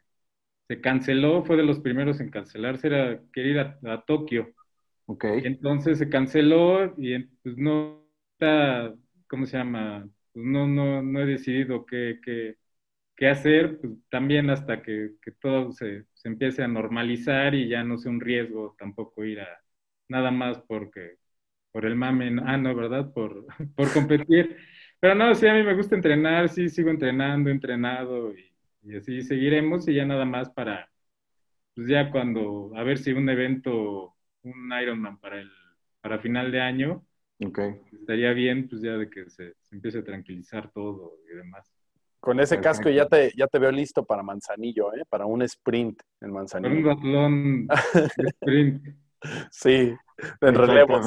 se 0.67 0.81
canceló, 0.81 1.43
fue 1.43 1.57
de 1.57 1.63
los 1.63 1.79
primeros 1.79 2.19
en 2.19 2.29
cancelarse, 2.31 2.87
era 2.87 3.21
querer 3.33 3.51
ir 3.51 3.59
a, 3.89 4.03
Tokio. 4.05 4.53
Ok. 5.05 5.25
entonces 5.43 5.97
se 5.97 6.09
canceló 6.09 6.93
y 6.97 7.19
pues 7.19 7.57
no 7.57 8.05
está, 8.33 8.93
¿cómo 9.27 9.45
se 9.45 9.57
llama? 9.57 10.07
Pues 10.33 10.45
no, 10.45 10.67
no, 10.67 11.01
no 11.01 11.21
he 11.21 11.25
decidido 11.25 11.85
qué, 11.85 12.19
qué, 12.23 12.57
qué 13.15 13.27
hacer, 13.29 13.79
pues 13.79 13.93
también 14.09 14.49
hasta 14.49 14.81
que, 14.81 15.11
que 15.21 15.31
todo 15.31 15.71
se, 15.73 16.05
se, 16.13 16.27
empiece 16.27 16.63
a 16.63 16.67
normalizar 16.67 17.53
y 17.53 17.67
ya 17.69 17.83
no 17.83 17.97
sea 17.97 18.11
un 18.11 18.21
riesgo 18.21 18.75
tampoco 18.79 19.23
ir 19.25 19.41
a 19.41 19.61
nada 20.07 20.31
más 20.31 20.59
porque 20.67 21.17
por 21.71 21.85
el 21.85 21.95
mame, 21.95 22.41
ah, 22.45 22.57
no, 22.57 22.75
¿verdad? 22.75 23.11
Por, 23.13 23.45
por 23.75 23.91
competir. 23.93 24.57
Pero 24.99 25.15
no, 25.15 25.33
sí, 25.33 25.47
a 25.47 25.53
mí 25.53 25.63
me 25.63 25.75
gusta 25.75 25.95
entrenar, 25.95 26.49
sí, 26.49 26.69
sigo 26.69 26.89
entrenando, 26.89 27.49
entrenado 27.49 28.33
y, 28.37 28.51
y 28.83 28.95
así 28.97 29.21
seguiremos 29.21 29.87
y 29.87 29.95
ya 29.95 30.05
nada 30.05 30.25
más 30.25 30.49
para, 30.49 30.89
pues 31.75 31.87
ya 31.87 32.11
cuando, 32.11 32.71
a 32.75 32.83
ver 32.83 32.97
si 32.97 33.11
un 33.11 33.27
evento, 33.29 34.15
un 34.43 34.71
Ironman 34.81 35.17
para 35.19 35.39
el, 35.39 35.49
para 36.01 36.19
final 36.19 36.51
de 36.51 36.61
año, 36.61 37.03
okay. 37.43 37.75
estaría 37.93 38.33
bien, 38.33 38.67
pues 38.67 38.81
ya 38.81 38.93
de 38.93 39.09
que 39.09 39.29
se, 39.29 39.55
se 39.61 39.75
empiece 39.75 39.99
a 39.99 40.03
tranquilizar 40.03 40.71
todo 40.71 41.17
y 41.31 41.35
demás. 41.35 41.71
Con 42.19 42.39
ese 42.39 42.61
casco 42.61 42.87
ya 42.91 43.07
te, 43.07 43.31
ya 43.35 43.47
te 43.47 43.57
veo 43.57 43.71
listo 43.71 44.05
para 44.05 44.21
Manzanillo, 44.21 44.93
¿eh? 44.93 45.03
para 45.09 45.25
un 45.25 45.41
sprint 45.41 46.03
en 46.21 46.31
Manzanillo. 46.31 46.95
un 46.95 47.67
sprint. 48.39 48.95
sí, 49.49 49.95
en 50.41 50.55
relevos. 50.55 51.05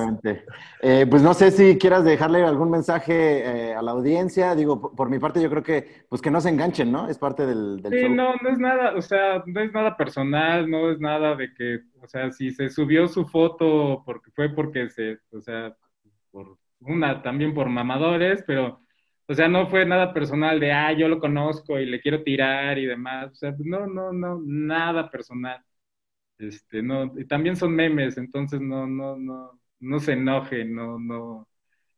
Eh, 0.81 1.07
pues 1.09 1.22
no 1.22 1.35
sé 1.35 1.50
si 1.50 1.79
quieras 1.79 2.05
dejarle 2.05 2.44
algún 2.44 2.70
mensaje 2.70 3.70
eh, 3.70 3.74
a 3.74 3.83
la 3.83 3.92
audiencia. 3.92 4.55
Digo, 4.55 4.94
por, 4.94 5.11
mi 5.11 5.18
parte, 5.18 5.42
yo 5.42 5.50
creo 5.50 5.62
que 5.62 6.05
pues 6.09 6.20
que 6.20 6.31
no 6.31 6.40
se 6.40 6.50
enganchen, 6.50 6.90
¿no? 6.90 7.09
Es 7.09 7.18
parte 7.18 7.46
del, 7.46 7.81
del 7.83 7.92
sí, 7.92 8.09
no, 8.09 8.35
no 8.37 8.48
es 8.50 8.59
nada, 8.59 8.94
o 8.96 9.03
sea, 9.03 9.42
no 9.46 9.61
es 9.61 9.72
nada 9.72 9.96
personal, 9.96 10.68
no 10.70 10.90
es 10.90 11.00
nada 11.00 11.35
de 11.35 11.53
que, 11.55 11.81
o 12.03 12.07
sea, 12.07 12.31
si 12.31 12.50
se 12.50 12.68
subió 12.68 13.09
su 13.09 13.27
foto 13.27 14.03
porque 14.05 14.31
fue 14.33 14.48
porque 14.50 14.88
se, 14.90 15.18
o 15.33 15.40
sea, 15.40 15.74
por 16.31 16.57
una, 16.81 17.22
también 17.22 17.55
por 17.55 17.68
mamadores, 17.68 18.44
pero 18.46 18.81
o 19.27 19.35
sea, 19.35 19.48
no 19.48 19.66
fue 19.68 19.87
nada 19.87 20.12
personal 20.12 20.61
de, 20.61 20.72
ah, 20.72 20.92
yo 20.92 21.09
lo 21.09 21.18
conozco 21.18 21.79
y 21.79 21.87
le 21.87 22.00
quiero 22.00 22.22
tirar 22.22 22.79
y 22.79 22.85
demás. 22.85 23.33
O 23.33 23.35
sea, 23.35 23.55
no, 23.59 23.87
no, 23.87 24.12
no, 24.12 24.40
nada 24.44 25.11
personal. 25.11 25.62
Este, 26.38 26.83
no, 26.83 27.12
y 27.16 27.25
también 27.27 27.57
son 27.57 27.75
memes, 27.75 28.16
entonces 28.18 28.61
no, 28.61 28.87
no, 28.87 29.16
no, 29.16 29.61
no 29.81 30.01
se 30.01 30.12
enojen, 30.12 30.75
no, 30.75 30.99
no, 30.99 31.49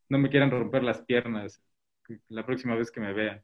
no 0.09 0.18
me 0.18 0.29
quieran 0.29 0.51
romper 0.51 0.83
las 0.83 1.01
piernas 1.03 1.62
la 2.29 2.44
próxima 2.44 2.75
vez 2.75 2.90
que 2.90 3.01
me 3.01 3.12
vean. 3.12 3.42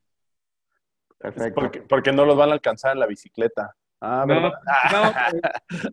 Perfecto. 1.18 1.55
Porque, 1.55 1.81
porque 1.83 2.12
no 2.12 2.24
los 2.24 2.37
van 2.37 2.50
a 2.50 2.55
alcanzar 2.55 2.92
en 2.92 3.00
la 3.00 3.07
bicicleta. 3.07 3.74
Ah, 4.05 4.24
no, 4.26 4.40
no, 4.40 4.52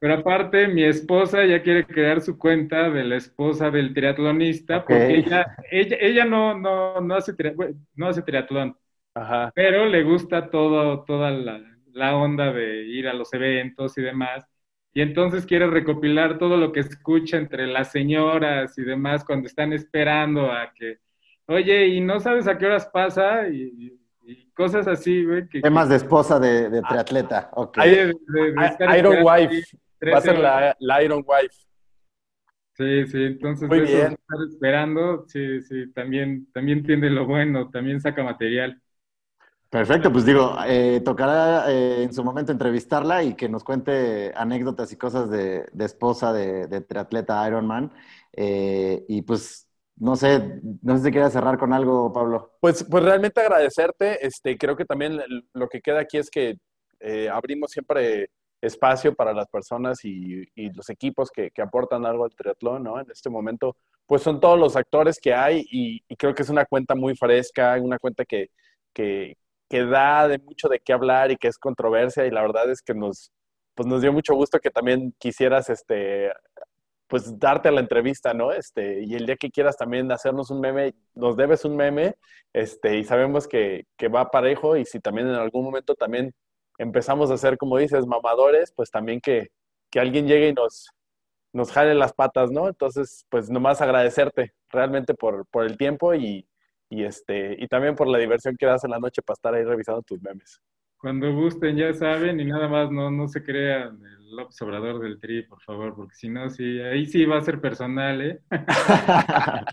pero 0.02 0.16
aparte 0.16 0.68
mi 0.68 0.84
esposa 0.84 1.46
ya 1.46 1.62
quiere 1.62 1.86
crear 1.86 2.22
su 2.22 2.40
cuenta 2.40 2.90
de 2.90 3.04
la 3.04 3.18
esposa 3.18 3.70
del 3.70 3.94
triatlonista, 3.94 4.84
porque 4.84 5.18
ella, 5.18 5.56
ella, 5.70 5.98
ella 6.02 6.26
no, 6.26 6.58
no, 6.58 7.00
no, 7.02 7.16
hace 7.16 7.34
no 7.94 8.08
hace 8.08 8.24
triatlón, 8.24 8.76
Ajá. 9.14 9.52
pero 9.54 9.86
le 9.86 10.02
gusta 10.02 10.50
todo, 10.50 11.04
toda 11.04 11.30
la, 11.30 11.62
la, 11.92 12.16
onda 12.16 12.52
de 12.52 12.84
ir 12.86 13.08
a 13.08 13.14
los 13.14 13.32
eventos 13.36 13.96
y 14.00 14.02
demás, 14.02 14.44
y 15.00 15.02
entonces 15.02 15.46
quiere 15.46 15.66
recopilar 15.66 16.38
todo 16.38 16.58
lo 16.58 16.74
que 16.74 16.82
escucha 16.82 17.38
entre 17.38 17.68
las 17.68 17.90
señoras 17.90 18.78
y 18.78 18.82
demás 18.82 19.24
cuando 19.24 19.48
están 19.48 19.72
esperando 19.72 20.52
a 20.52 20.74
que, 20.76 20.98
oye, 21.46 21.88
y 21.88 22.02
no 22.02 22.20
sabes 22.20 22.50
a 22.50 22.58
qué 22.58 22.66
horas 22.66 22.86
pasa, 22.92 23.48
y, 23.48 23.98
cosas 24.54 24.90
así, 24.90 25.24
güey. 25.24 25.48
Temas 25.48 25.88
de 25.88 25.96
esposa 25.96 26.38
de, 26.38 26.70
de 26.70 26.82
triatleta, 26.82 27.50
ok. 27.54 27.78
Iron 28.98 29.24
Wife, 29.24 29.64
va 30.06 30.18
a 30.18 30.22
ser 30.22 30.38
la, 30.38 31.02
Iron 31.02 31.24
Wife. 31.26 31.56
Sí, 32.74 33.08
sí, 33.08 33.24
entonces 33.24 33.70
Muy 33.70 33.80
bien. 33.80 34.18
estar 34.20 34.40
esperando, 34.50 35.24
sí, 35.28 35.62
sí, 35.62 35.90
también, 35.94 36.52
también 36.52 36.84
tiene 36.84 37.10
lo 37.10 37.26
bueno, 37.26 37.70
también 37.70 38.02
saca 38.02 38.22
material. 38.22 38.82
Perfecto, 39.70 40.12
pues 40.12 40.26
digo, 40.26 40.56
eh, 40.66 41.00
tocará 41.06 41.72
eh, 41.72 42.04
en 42.04 42.12
su 42.12 42.24
momento 42.24 42.52
entrevistarla 42.52 43.22
y 43.24 43.36
que 43.36 43.48
nos 43.48 43.64
cuente 43.64 44.34
anécdotas 44.36 44.92
y 44.92 44.98
cosas 44.98 45.30
de, 45.30 45.70
esposa 45.80 46.34
de, 46.34 46.82
triatleta 46.82 47.48
Ironman. 47.48 47.92
Eh, 48.34 49.06
y 49.08 49.22
pues 49.22 49.70
no 49.96 50.16
sé, 50.16 50.60
no 50.82 50.98
sé 50.98 51.04
si 51.04 51.12
quieres 51.12 51.34
cerrar 51.34 51.60
con 51.60 51.72
algo, 51.72 52.12
Pablo. 52.12 52.58
Pues, 52.60 52.84
pues 52.84 53.04
realmente 53.04 53.42
agradecerte. 53.42 54.26
Este, 54.26 54.58
creo 54.58 54.76
que 54.76 54.86
también 54.86 55.20
lo 55.54 55.68
que 55.68 55.82
queda 55.82 56.00
aquí 56.00 56.18
es 56.18 56.32
que 56.32 56.58
eh, 57.00 57.30
abrimos 57.30 57.70
siempre 57.70 58.32
espacio 58.62 59.14
para 59.14 59.34
las 59.34 59.48
personas 59.48 60.04
y, 60.04 60.46
los 60.74 60.90
equipos 60.90 61.30
que, 61.32 61.52
aportan 61.62 62.06
algo 62.06 62.26
al 62.26 62.36
triatlón, 62.36 62.84
¿no? 62.84 63.00
En 63.00 63.10
este 63.12 63.30
momento, 63.30 63.76
pues 64.06 64.22
son 64.24 64.40
todos 64.40 64.60
los 64.60 64.76
actores 64.76 65.20
que 65.20 65.34
hay 65.34 65.66
y, 65.70 66.02
creo 66.16 66.34
que 66.34 66.42
es 66.42 66.50
una 66.50 66.66
cuenta 66.66 66.96
muy 66.96 67.16
fresca, 67.16 67.78
una 67.80 68.00
cuenta 68.00 68.26
que, 68.26 68.50
que, 68.94 69.38
que, 69.70 69.86
da 69.86 70.28
de 70.28 70.40
mucho 70.40 70.68
de 70.68 70.80
qué 70.80 70.94
hablar 70.94 71.32
y 71.32 71.38
que 71.38 71.48
es 71.48 71.58
controversia 71.58 72.26
y 72.26 72.32
la 72.32 72.42
verdad 72.42 72.70
es 72.70 72.82
que 72.82 72.94
nos, 72.94 73.32
pues 73.76 73.88
nos 73.88 74.02
dio 74.02 74.12
mucho 74.14 74.36
gusto 74.36 74.60
que 74.60 74.72
también 74.72 75.14
quisieras 75.20 75.70
este, 75.70 76.32
pues 77.08 77.40
darte 77.40 77.72
la 77.72 77.82
entrevista, 77.82 78.34
¿no? 78.34 78.52
Este, 78.52 79.02
y 79.04 79.16
el 79.16 79.26
día 79.26 79.36
que 79.36 79.50
quieras 79.50 79.78
también 79.78 80.12
hacernos 80.12 80.52
un 80.52 80.62
meme, 80.62 80.94
nos 81.16 81.36
debes 81.36 81.66
un 81.66 81.76
meme, 81.76 82.16
este, 82.54 82.98
y 82.98 83.04
sabemos 83.04 83.48
que, 83.48 83.86
que 83.98 84.08
va 84.08 84.32
parejo, 84.32 84.78
y 84.78 84.86
si 84.86 85.00
también 85.00 85.28
en 85.28 85.36
algún 85.36 85.64
momento 85.66 85.96
también 85.96 86.34
empezamos 86.78 87.32
a 87.32 87.36
hacer, 87.36 87.58
como 87.58 87.78
dices, 87.78 88.06
mamadores, 88.06 88.72
pues 88.76 88.92
también 88.92 89.22
que, 89.22 89.48
que 89.90 90.00
alguien 90.00 90.28
llegue 90.28 90.50
y 90.50 90.54
nos, 90.54 90.90
nos 91.54 91.72
jale 91.72 91.96
las 91.96 92.14
patas, 92.14 92.52
¿no? 92.52 92.68
Entonces, 92.68 93.26
pues 93.30 93.50
nomás 93.50 93.82
agradecerte 93.82 94.54
realmente 94.70 95.14
por, 95.16 95.48
por 95.48 95.66
el 95.66 95.78
tiempo 95.78 96.14
y, 96.14 96.48
y, 96.90 97.04
este, 97.04 97.56
y 97.58 97.68
también 97.68 97.96
por 97.96 98.08
la 98.08 98.18
diversión 98.18 98.56
que 98.58 98.66
das 98.66 98.84
en 98.84 98.92
la 98.92 99.00
noche 99.00 99.22
para 99.22 99.36
estar 99.36 99.54
ahí 99.54 99.64
revisando 99.64 100.02
tus 100.02 100.22
memes. 100.22 100.60
Cuando 100.98 101.34
gusten, 101.34 101.78
ya 101.78 101.94
saben, 101.94 102.40
y 102.42 102.46
nada 102.46 102.68
más 102.68 102.92
no, 102.92 103.10
no 103.10 103.28
se 103.30 103.42
crean 103.42 104.02
el 104.04 104.40
observador 104.40 105.00
del 105.00 105.18
tri, 105.20 105.44
por 105.44 105.62
favor, 105.62 105.96
porque 105.96 106.14
si 106.14 106.28
no, 106.28 106.50
sí, 106.50 106.82
ahí 106.82 107.06
sí 107.06 107.24
va 107.26 107.38
a 107.38 107.42
ser 107.42 107.62
personal, 107.62 108.22
¿eh? 108.22 108.42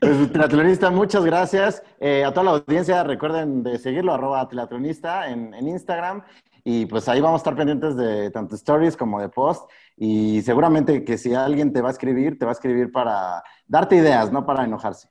pues, 0.00 0.30
Triatlonista, 0.32 0.90
muchas 0.90 1.24
gracias. 1.24 1.82
Eh, 1.98 2.22
a 2.22 2.32
toda 2.32 2.44
la 2.44 2.50
audiencia, 2.50 3.02
recuerden 3.02 3.62
de 3.62 3.78
seguirlo, 3.78 4.12
arroba 4.12 4.46
Triatlonista 4.46 5.30
en, 5.30 5.54
en 5.54 5.68
Instagram. 5.68 6.22
Y 6.64 6.86
pues 6.86 7.08
ahí 7.08 7.20
vamos 7.20 7.40
a 7.40 7.42
estar 7.42 7.56
pendientes 7.56 7.96
de 7.96 8.30
tanto 8.30 8.54
stories 8.54 8.96
como 8.96 9.20
de 9.20 9.28
post. 9.28 9.68
Y 9.96 10.42
seguramente 10.42 11.04
que 11.04 11.18
si 11.18 11.34
alguien 11.34 11.72
te 11.72 11.80
va 11.80 11.88
a 11.88 11.92
escribir, 11.92 12.38
te 12.38 12.44
va 12.44 12.52
a 12.52 12.54
escribir 12.54 12.92
para 12.92 13.42
darte 13.66 13.96
ideas, 13.96 14.30
no 14.30 14.46
para 14.46 14.64
enojarse. 14.64 15.08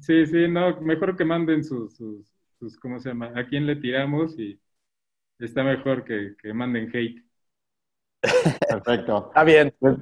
Sí, 0.00 0.26
sí, 0.26 0.48
no, 0.48 0.80
mejor 0.80 1.16
que 1.16 1.24
manden 1.24 1.64
sus, 1.64 1.96
sus, 1.96 2.32
sus 2.58 2.78
¿cómo 2.78 3.00
se 3.00 3.08
llama? 3.08 3.32
¿A 3.34 3.46
quién 3.46 3.66
le 3.66 3.76
tiramos? 3.76 4.38
Y 4.38 4.60
está 5.38 5.64
mejor 5.64 6.04
que, 6.04 6.36
manden 6.54 6.90
hate. 6.94 7.24
Perfecto. 8.68 9.26
Está 9.28 9.44
bien. 9.44 9.74
Pues, 9.78 9.96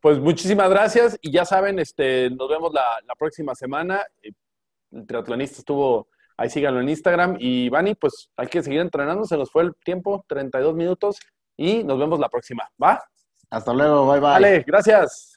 pues, 0.00 0.18
muchísimas 0.18 0.68
gracias 0.68 1.18
y 1.22 1.32
ya 1.32 1.44
saben, 1.44 1.78
este, 1.78 2.30
nos 2.30 2.48
vemos 2.48 2.72
la, 2.72 3.14
próxima 3.18 3.54
semana. 3.54 4.04
El 4.22 5.06
triatlonista 5.06 5.58
estuvo, 5.58 6.08
ahí 6.36 6.50
síganlo 6.50 6.80
en 6.80 6.90
Instagram. 6.90 7.36
Y 7.40 7.70
Vani, 7.70 7.94
pues 7.94 8.30
hay 8.36 8.48
que 8.48 8.62
seguir 8.62 8.80
entrenando, 8.80 9.24
se 9.24 9.36
nos 9.36 9.50
fue 9.50 9.62
el 9.62 9.74
tiempo, 9.82 10.24
32 10.28 10.74
minutos 10.74 11.18
y 11.56 11.82
nos 11.84 11.98
vemos 11.98 12.20
la 12.20 12.28
próxima. 12.28 12.68
¿Va? 12.82 13.02
Hasta 13.48 13.72
luego, 13.72 14.06
bye 14.06 14.20
bye. 14.20 14.30
Vale, 14.30 14.64
gracias. 14.66 15.35